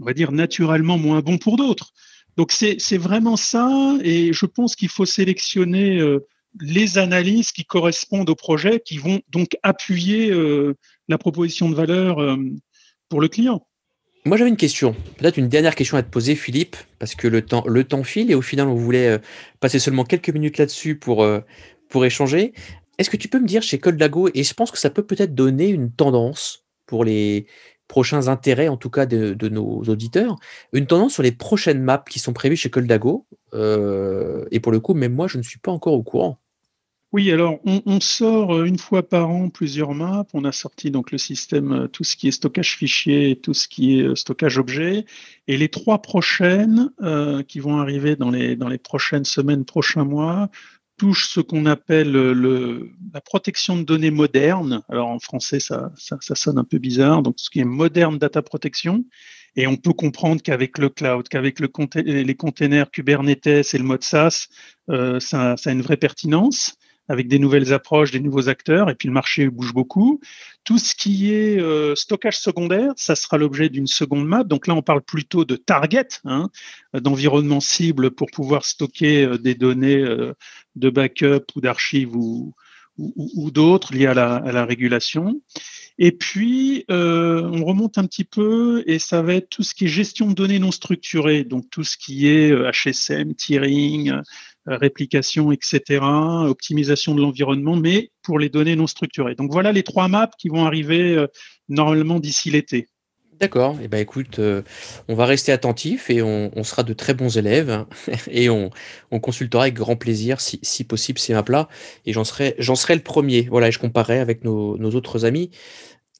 on 0.00 0.04
va 0.04 0.14
dire, 0.14 0.32
naturellement 0.32 0.98
moins 0.98 1.20
bons 1.20 1.38
pour 1.38 1.56
d'autres. 1.56 1.92
Donc 2.36 2.50
c'est 2.50 2.98
vraiment 2.98 3.36
ça, 3.36 3.96
et 4.02 4.32
je 4.32 4.46
pense 4.46 4.74
qu'il 4.74 4.88
faut 4.88 5.06
sélectionner 5.06 6.00
euh, 6.00 6.26
les 6.60 6.98
analyses 6.98 7.52
qui 7.52 7.64
correspondent 7.64 8.28
au 8.28 8.34
projet, 8.34 8.80
qui 8.84 8.98
vont 8.98 9.20
donc 9.28 9.56
appuyer 9.62 10.30
euh, 10.30 10.74
la 11.08 11.16
proposition 11.16 11.68
de 11.68 11.76
valeur 11.76 12.36
pour 13.08 13.20
le 13.20 13.28
client. 13.28 13.66
Moi 14.24 14.36
j'avais 14.36 14.50
une 14.50 14.56
question, 14.56 14.96
peut-être 15.18 15.36
une 15.36 15.48
dernière 15.48 15.74
question 15.74 15.96
à 15.96 16.02
te 16.02 16.10
poser, 16.10 16.34
Philippe, 16.34 16.76
parce 16.98 17.14
que 17.14 17.28
le 17.28 17.42
temps, 17.42 17.62
le 17.68 17.84
temps 17.84 18.02
file 18.02 18.30
et 18.30 18.34
au 18.34 18.42
final 18.42 18.68
on 18.68 18.74
voulait 18.74 19.20
passer 19.60 19.78
seulement 19.78 20.04
quelques 20.04 20.30
minutes 20.30 20.58
là-dessus 20.58 20.96
pour, 20.96 21.24
pour 21.88 22.04
échanger. 22.04 22.52
Est-ce 22.98 23.10
que 23.10 23.16
tu 23.16 23.28
peux 23.28 23.38
me 23.38 23.46
dire 23.46 23.62
chez 23.62 23.78
Coldago, 23.78 24.28
et 24.34 24.42
je 24.42 24.54
pense 24.54 24.70
que 24.70 24.78
ça 24.78 24.90
peut 24.90 25.04
peut-être 25.04 25.34
donner 25.34 25.68
une 25.68 25.92
tendance 25.92 26.64
pour 26.86 27.04
les 27.04 27.46
prochains 27.88 28.28
intérêts, 28.28 28.68
en 28.68 28.76
tout 28.76 28.90
cas 28.90 29.06
de, 29.06 29.48
nos 29.48 29.82
auditeurs, 29.82 30.36
une 30.72 30.86
tendance 30.86 31.14
sur 31.14 31.22
les 31.22 31.32
prochaines 31.32 31.82
maps 31.82 32.04
qui 32.08 32.18
sont 32.18 32.32
prévues 32.32 32.56
chez 32.56 32.70
Coldago. 32.70 33.26
Euh, 33.52 34.44
et 34.50 34.60
pour 34.60 34.72
le 34.72 34.80
coup, 34.80 34.94
même 34.94 35.14
moi, 35.14 35.28
je 35.28 35.38
ne 35.38 35.42
suis 35.42 35.58
pas 35.58 35.72
encore 35.72 35.94
au 35.94 36.02
courant. 36.02 36.38
Oui, 37.12 37.30
alors 37.30 37.60
on, 37.64 38.00
sort 38.00 38.56
euh, 38.56 38.64
une 38.64 38.78
fois 38.78 39.08
par 39.08 39.30
an 39.30 39.48
plusieurs 39.48 39.94
maps. 39.94 40.26
On 40.34 40.44
a 40.44 40.50
sorti 40.50 40.90
donc 40.90 41.12
le 41.12 41.18
système, 41.18 41.72
euh, 41.72 41.86
tout 41.86 42.02
ce 42.02 42.16
qui 42.16 42.26
est 42.26 42.32
stockage 42.32 42.76
fichier 42.76 43.36
tout 43.36 43.54
ce 43.54 43.68
qui 43.68 44.00
est 44.00 44.16
stockage 44.16 44.58
objet. 44.58 45.04
Et 45.46 45.56
les 45.56 45.68
trois 45.68 46.02
prochaines 46.02 46.90
qui 47.46 47.60
vont 47.60 47.76
arriver 47.78 48.16
dans 48.16 48.30
les 48.30 48.78
prochaines 48.78 49.24
semaines, 49.24 49.64
prochains 49.64 50.04
mois, 50.04 50.50
touche 50.96 51.28
ce 51.28 51.40
qu'on 51.40 51.66
appelle 51.66 52.12
le, 52.12 52.90
la 53.12 53.20
protection 53.20 53.76
de 53.76 53.82
données 53.82 54.10
moderne. 54.10 54.82
Alors 54.88 55.08
en 55.08 55.18
français, 55.18 55.60
ça, 55.60 55.92
sonne 55.98 56.58
un 56.58 56.64
peu 56.64 56.78
bizarre. 56.78 57.22
Donc 57.22 57.34
ce 57.38 57.50
qui 57.50 57.60
est 57.60 57.64
moderne 57.64 58.18
data 58.18 58.42
protection. 58.42 59.04
Et 59.56 59.68
on 59.68 59.76
peut 59.76 59.92
comprendre 59.92 60.42
qu'avec 60.42 60.78
le 60.78 60.88
cloud, 60.88 61.28
qu'avec 61.28 61.60
le, 61.60 61.70
les 62.02 62.34
containers 62.34 62.90
Kubernetes 62.90 63.46
et 63.46 63.78
le 63.78 63.84
mode 63.84 64.02
SaaS, 64.02 64.48
euh, 64.90 65.20
ça, 65.20 65.54
a 65.64 65.70
une 65.70 65.82
vraie 65.82 65.96
pertinence 65.96 66.76
avec 67.08 67.28
des 67.28 67.38
nouvelles 67.38 67.72
approches, 67.72 68.10
des 68.10 68.20
nouveaux 68.20 68.48
acteurs, 68.48 68.88
et 68.88 68.94
puis 68.94 69.08
le 69.08 69.14
marché 69.14 69.48
bouge 69.48 69.74
beaucoup. 69.74 70.20
Tout 70.64 70.78
ce 70.78 70.94
qui 70.94 71.32
est 71.32 71.60
euh, 71.60 71.94
stockage 71.94 72.38
secondaire, 72.38 72.92
ça 72.96 73.14
sera 73.14 73.36
l'objet 73.36 73.68
d'une 73.68 73.86
seconde 73.86 74.26
map. 74.26 74.44
Donc 74.44 74.66
là, 74.66 74.74
on 74.74 74.82
parle 74.82 75.02
plutôt 75.02 75.44
de 75.44 75.56
target, 75.56 76.08
hein, 76.24 76.48
d'environnement 76.94 77.60
cible 77.60 78.10
pour 78.10 78.28
pouvoir 78.32 78.64
stocker 78.64 79.24
euh, 79.24 79.38
des 79.38 79.54
données 79.54 80.00
euh, 80.00 80.32
de 80.76 80.90
backup 80.90 81.44
ou 81.54 81.60
d'archives 81.60 82.16
ou, 82.16 82.54
d'autres 83.50 83.92
liées 83.92 84.06
à 84.06 84.14
la, 84.14 84.36
à 84.36 84.52
la, 84.52 84.64
régulation. 84.64 85.40
Et 85.98 86.12
puis, 86.12 86.84
on 86.88 87.64
remonte 87.64 87.98
un 87.98 88.06
petit 88.06 88.24
peu 88.24 88.84
et 88.86 89.00
ça 89.00 89.20
va 89.20 89.34
être 89.34 89.48
tout 89.48 89.64
ce 89.64 89.74
qui 89.74 89.86
est 89.86 89.88
gestion 89.88 90.28
de 90.28 90.34
données 90.34 90.60
non 90.60 90.70
structurées, 90.70 91.42
donc 91.42 91.68
tout 91.70 91.82
ce 91.82 91.96
qui 91.96 92.28
est 92.28 92.52
HSM, 92.52 93.34
tiering, 93.34 94.12
réplication, 94.66 95.52
etc., 95.52 96.00
optimisation 96.46 97.14
de 97.14 97.20
l'environnement, 97.20 97.76
mais 97.76 98.10
pour 98.22 98.38
les 98.38 98.48
données 98.48 98.76
non 98.76 98.86
structurées. 98.86 99.34
Donc 99.34 99.52
voilà 99.52 99.72
les 99.72 99.82
trois 99.82 100.08
maps 100.08 100.30
qui 100.38 100.48
vont 100.48 100.64
arriver 100.64 101.14
euh, 101.14 101.26
normalement 101.68 102.20
d'ici 102.20 102.50
l'été. 102.50 102.88
D'accord. 103.40 103.76
Eh 103.82 103.88
ben 103.88 103.98
écoute, 103.98 104.38
euh, 104.38 104.62
on 105.08 105.14
va 105.16 105.26
rester 105.26 105.50
attentif 105.50 106.08
et 106.08 106.22
on, 106.22 106.62
sera 106.62 106.84
de 106.84 106.92
très 106.92 107.14
bons 107.14 107.36
élèves 107.36 107.84
et 108.30 108.48
on, 108.48 108.70
consultera 109.20 109.64
avec 109.64 109.74
grand 109.74 109.96
plaisir 109.96 110.40
si, 110.40 110.84
possible 110.84 111.18
ces 111.18 111.34
maps-là. 111.34 111.68
Et 112.06 112.12
j'en 112.12 112.24
serai, 112.24 112.54
j'en 112.58 112.76
serai 112.76 112.94
le 112.94 113.02
premier. 113.02 113.42
Voilà, 113.50 113.68
et 113.68 113.72
je 113.72 113.78
comparerai 113.80 114.20
avec 114.20 114.44
nos, 114.44 114.78
nos 114.78 114.90
autres 114.92 115.24
amis. 115.24 115.50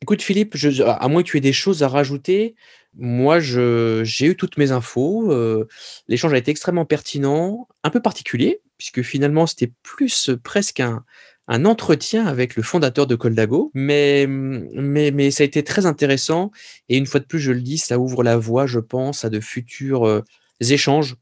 Écoute 0.02 0.22
Philippe, 0.22 0.57
à 0.85 1.09
moins 1.09 1.22
que 1.22 1.28
tu 1.28 1.38
aies 1.38 1.40
des 1.40 1.52
choses 1.52 1.83
à 1.83 1.88
rajouter, 1.88 2.57
moi, 2.96 3.40
j'ai 3.40 4.26
eu 4.26 4.37
toutes 4.37 4.57
mes 4.57 4.72
infos. 4.72 5.33
Euh, 5.33 5.66
l'échange 6.09 6.33
a 6.33 6.38
été 6.38 6.50
extrêmement 6.50 6.85
pertinent, 6.85 7.68
un 7.83 7.90
peu 7.90 8.00
particulier, 8.00 8.61
puisque 8.78 9.02
finalement, 9.02 9.46
c'était 9.46 9.72
plus 9.83 10.30
presque 10.42 10.80
un, 10.80 11.04
entretien 11.48 12.26
avec 12.26 12.57
le 12.57 12.62
fondateur 12.62 13.07
de 13.07 13.16
Coldago, 13.16 13.70
mais, 13.74 14.26
mais, 14.26 15.11
mais 15.11 15.30
ça 15.30 15.42
a 15.42 15.46
été 15.46 15.62
très 15.62 15.87
intéressant. 15.87 16.50
Et 16.88 16.96
une 16.96 17.07
fois 17.07 17.20
de 17.20 17.26
plus, 17.26 17.40
je 17.40 17.52
le 17.52 17.61
dis, 17.61 17.78
ça 17.78 17.98
ouvre 17.98 18.22
la 18.22 18.37
voie, 18.38 18.66
je 18.66 18.80
pense, 18.80 19.24
à 19.24 19.30
de 19.30 19.40
futurs 19.40 20.07
euh, 20.07 20.22
échanges, 20.61 21.16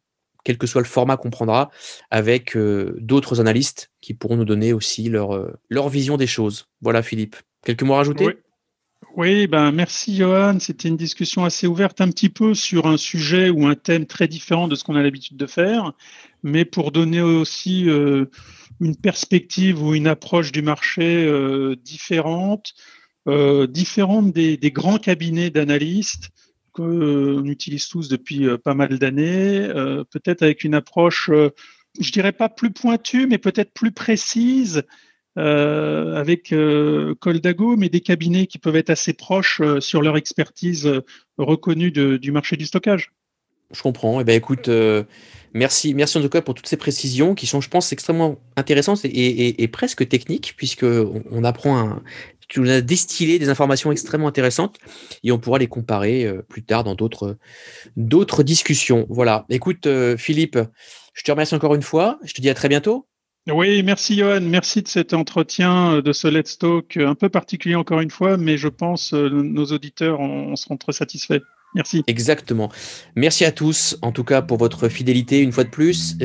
quel 0.44 0.58
que 0.58 0.66
soit 0.66 0.80
le 0.80 0.86
format 0.86 1.16
qu'on 1.16 1.30
prendra, 1.30 1.70
avec 2.10 2.56
euh, 2.56 2.94
d'autres 2.98 3.40
analystes 3.40 3.90
qui 4.00 4.14
pourront 4.14 4.36
nous 4.36 4.44
donner 4.44 4.72
aussi 4.72 5.08
leur, 5.08 5.48
vision 5.88 6.16
des 6.16 6.26
choses. 6.26 6.68
Voilà, 6.82 7.02
Philippe. 7.02 7.36
Quelques 7.64 7.82
mots 7.82 7.94
à 7.94 7.98
rajouter? 7.98 8.41
Ben 9.16 9.72
merci 9.72 10.16
Johan. 10.16 10.58
C'était 10.58 10.88
une 10.88 10.96
discussion 10.96 11.44
assez 11.44 11.66
ouverte, 11.66 12.00
un 12.00 12.08
petit 12.08 12.28
peu 12.28 12.54
sur 12.54 12.86
un 12.86 12.96
sujet 12.96 13.50
ou 13.50 13.66
un 13.66 13.74
thème 13.74 14.06
très 14.06 14.28
différent 14.28 14.68
de 14.68 14.74
ce 14.74 14.84
qu'on 14.84 14.96
a 14.96 15.02
l'habitude 15.02 15.36
de 15.36 15.46
faire, 15.46 15.92
mais 16.42 16.64
pour 16.64 16.92
donner 16.92 17.20
aussi 17.20 17.88
euh, 17.88 18.26
une 18.80 18.96
perspective 18.96 19.82
ou 19.82 19.94
une 19.94 20.06
approche 20.06 20.50
du 20.52 20.62
marché 20.62 21.24
euh, 21.26 21.76
différente, 21.76 22.74
euh, 23.28 23.66
différente 23.66 24.32
des, 24.32 24.58
grands 24.72 24.98
cabinets 24.98 25.50
d'analystes 25.50 26.30
qu'on 26.72 27.44
utilise 27.44 27.88
tous 27.88 28.08
depuis 28.08 28.46
pas 28.64 28.72
mal 28.72 28.98
d'années, 28.98 29.68
peut-être 30.10 30.42
avec 30.42 30.64
une 30.64 30.74
approche, 30.74 31.30
je 32.00 32.12
dirais 32.12 32.32
pas 32.32 32.48
plus 32.48 32.70
pointue, 32.70 33.26
mais 33.26 33.36
peut-être 33.36 33.74
plus 33.74 33.92
précise 33.92 34.82
euh, 35.38 36.14
avec 36.14 36.52
euh, 36.52 37.14
Coldago, 37.18 37.76
mais 37.76 37.88
des 37.88 38.00
cabinets 38.00 38.46
qui 38.46 38.58
peuvent 38.58 38.76
être 38.76 38.90
assez 38.90 39.14
proches 39.14 39.62
euh, 39.62 39.80
sur 39.80 40.02
leur 40.02 40.18
expertise 40.18 40.90
reconnue 41.38 41.90
du 41.90 42.32
marché 42.32 42.56
du 42.58 42.66
stockage. 42.66 43.12
Je 43.72 43.80
comprends. 43.80 44.20
Eh 44.20 44.24
ben, 44.24 44.36
écoute, 44.36 44.68
merci, 45.54 45.94
merci 45.94 46.18
en 46.18 46.20
tout 46.20 46.28
cas 46.28 46.42
pour 46.42 46.52
toutes 46.52 46.66
ces 46.66 46.76
précisions 46.76 47.34
qui 47.34 47.46
sont, 47.46 47.62
je 47.62 47.70
pense, 47.70 47.90
extrêmement 47.90 48.36
intéressantes 48.56 49.00
et, 49.04 49.68
presque 49.68 50.06
techniques, 50.06 50.52
puisque 50.58 50.84
on, 50.84 51.44
apprend 51.44 52.00
tu 52.48 52.60
nous 52.60 52.68
as 52.68 52.82
distillé 52.82 53.38
des 53.38 53.48
informations 53.48 53.90
extrêmement 53.90 54.28
intéressantes 54.28 54.76
et 55.24 55.32
on 55.32 55.38
pourra 55.38 55.58
les 55.58 55.68
comparer 55.68 56.30
plus 56.50 56.62
tard 56.62 56.84
dans 56.84 56.94
d'autres 56.94 58.42
discussions. 58.42 59.06
Voilà. 59.08 59.46
Écoute, 59.48 59.88
Philippe, 60.18 60.58
je 61.14 61.22
te 61.22 61.30
remercie 61.30 61.54
encore 61.54 61.74
une 61.74 61.82
fois. 61.82 62.18
Je 62.24 62.34
te 62.34 62.42
dis 62.42 62.50
à 62.50 62.54
très 62.54 62.68
bientôt. 62.68 63.06
Oui, 63.50 63.82
merci 63.82 64.16
Johan, 64.16 64.40
merci 64.40 64.82
de 64.82 64.88
cet 64.88 65.12
entretien, 65.14 65.94
euh, 65.94 66.02
de 66.02 66.12
ce 66.12 66.28
Let's 66.28 66.58
Talk 66.58 66.96
euh, 66.96 67.08
un 67.08 67.16
peu 67.16 67.28
particulier 67.28 67.74
encore 67.74 68.00
une 68.00 68.10
fois, 68.10 68.36
mais 68.36 68.56
je 68.56 68.68
pense 68.68 69.14
euh, 69.14 69.28
nos 69.30 69.64
auditeurs 69.66 70.20
en 70.20 70.54
seront 70.54 70.76
très 70.76 70.92
satisfaits. 70.92 71.40
Merci. 71.74 72.04
Exactement. 72.06 72.70
Merci 73.16 73.44
à 73.44 73.50
tous, 73.50 73.98
en 74.02 74.12
tout 74.12 74.22
cas, 74.22 74.42
pour 74.42 74.58
votre 74.58 74.88
fidélité 74.88 75.40
une 75.40 75.52
fois 75.52 75.64
de 75.64 75.70
plus. 75.70 76.18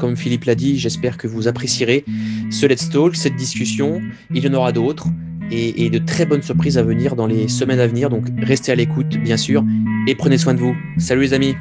Comme 0.00 0.16
Philippe 0.16 0.46
l'a 0.46 0.56
dit, 0.56 0.80
j'espère 0.80 1.16
que 1.16 1.28
vous 1.28 1.46
apprécierez 1.46 2.04
ce 2.50 2.66
Let's 2.66 2.90
Talk, 2.90 3.14
cette 3.14 3.36
discussion. 3.36 4.02
Il 4.34 4.44
y 4.44 4.48
en 4.48 4.54
aura 4.54 4.72
d'autres 4.72 5.06
et, 5.52 5.84
et 5.84 5.90
de 5.90 5.98
très 5.98 6.26
bonnes 6.26 6.42
surprises 6.42 6.76
à 6.76 6.82
venir 6.82 7.14
dans 7.14 7.28
les 7.28 7.46
semaines 7.46 7.78
à 7.78 7.86
venir. 7.86 8.10
Donc 8.10 8.26
restez 8.38 8.72
à 8.72 8.74
l'écoute, 8.74 9.16
bien 9.18 9.36
sûr, 9.36 9.64
et 10.08 10.16
prenez 10.16 10.38
soin 10.38 10.54
de 10.54 10.58
vous. 10.58 10.74
Salut 10.98 11.20
les 11.20 11.34
amis. 11.34 11.54